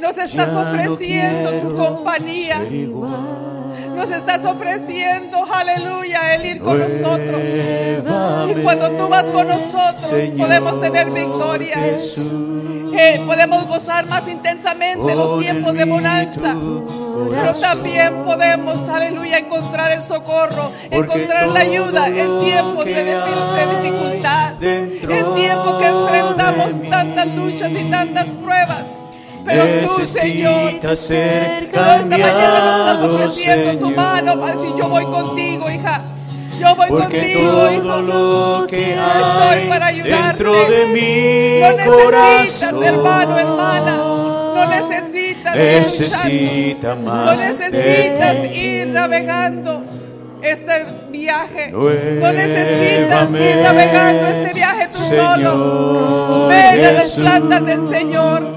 Nos 0.00 0.18
estás 0.18 0.52
ofreciendo 0.52 1.50
tu 1.60 1.76
compañía. 1.76 2.60
Nos 3.94 4.10
estás 4.10 4.44
ofreciendo, 4.44 5.44
aleluya, 5.52 6.34
el 6.34 6.46
ir 6.46 6.62
con 6.62 6.78
nosotros. 6.78 7.40
Y 8.50 8.54
cuando 8.62 8.90
tú 8.90 9.08
vas 9.08 9.24
con 9.26 9.48
nosotros, 9.48 10.30
podemos 10.36 10.80
tener 10.80 11.10
victoria. 11.10 11.76
Eh, 12.96 13.22
podemos 13.26 13.66
gozar 13.66 14.06
más 14.06 14.26
intensamente 14.28 15.14
los 15.14 15.40
tiempos 15.40 15.74
de 15.74 15.84
bonanza. 15.84 16.54
Pero 17.30 17.52
también 17.54 18.22
podemos, 18.22 18.88
aleluya, 18.88 19.38
encontrar 19.38 19.92
el 19.92 20.02
socorro, 20.02 20.70
encontrar 20.90 21.48
la 21.48 21.60
ayuda 21.60 22.08
en 22.08 22.40
tiempos 22.40 22.84
de, 22.84 22.94
de 23.04 23.82
dificultad, 23.82 24.62
en 24.62 25.34
tiempos 25.34 25.80
que 25.80 25.86
enfrentamos 25.86 26.90
tantas 26.90 27.26
luchas 27.34 27.70
y 27.70 27.84
tantas 27.84 28.26
pruebas. 28.26 28.84
Pero 29.44 29.64
tú, 29.86 30.06
Señor, 30.06 30.96
ser 30.96 31.64
esta 31.64 32.06
mañana 32.06 32.60
nos 32.64 32.80
estás 32.80 33.04
ofreciendo 33.04 33.78
tu 33.78 33.90
mano 33.90 34.40
para 34.40 34.56
decir, 34.56 34.74
yo 34.76 34.88
voy 34.88 35.04
contigo, 35.04 35.70
hija. 35.70 36.02
Yo 36.58 36.74
voy 36.76 36.86
Porque 36.88 37.18
contigo, 37.18 37.50
todo 37.50 37.72
hijo. 37.72 38.00
lo 38.02 38.66
que 38.68 38.90
Estoy 38.92 38.98
hay 39.58 39.68
para 39.68 39.86
ayudarte. 39.86 40.16
dentro 40.44 40.52
de 40.70 40.86
mi 40.86 41.60
No 41.60 41.70
necesitas, 41.76 41.88
corazón 41.88 42.84
hermano, 42.84 43.38
hermana. 43.38 43.96
No 43.96 44.64
necesitas 44.70 45.56
ir 45.56 45.62
necesita 45.62 46.94
más 46.94 47.26
No 47.38 47.44
necesitas 47.46 48.36
ir 48.54 48.86
navegando 48.88 49.84
este 50.42 50.84
viaje. 51.10 51.70
No 51.72 52.32
necesitas 52.32 53.30
ir 53.30 53.56
navegando 53.62 54.26
este 54.28 54.52
viaje 54.52 54.86
tú 54.92 54.98
Señor 54.98 55.38
solo. 55.40 56.48
Ven 56.48 56.84
a 56.84 56.92
las 56.92 57.10
plantas 57.12 57.66
del 57.66 57.88
Señor. 57.88 58.56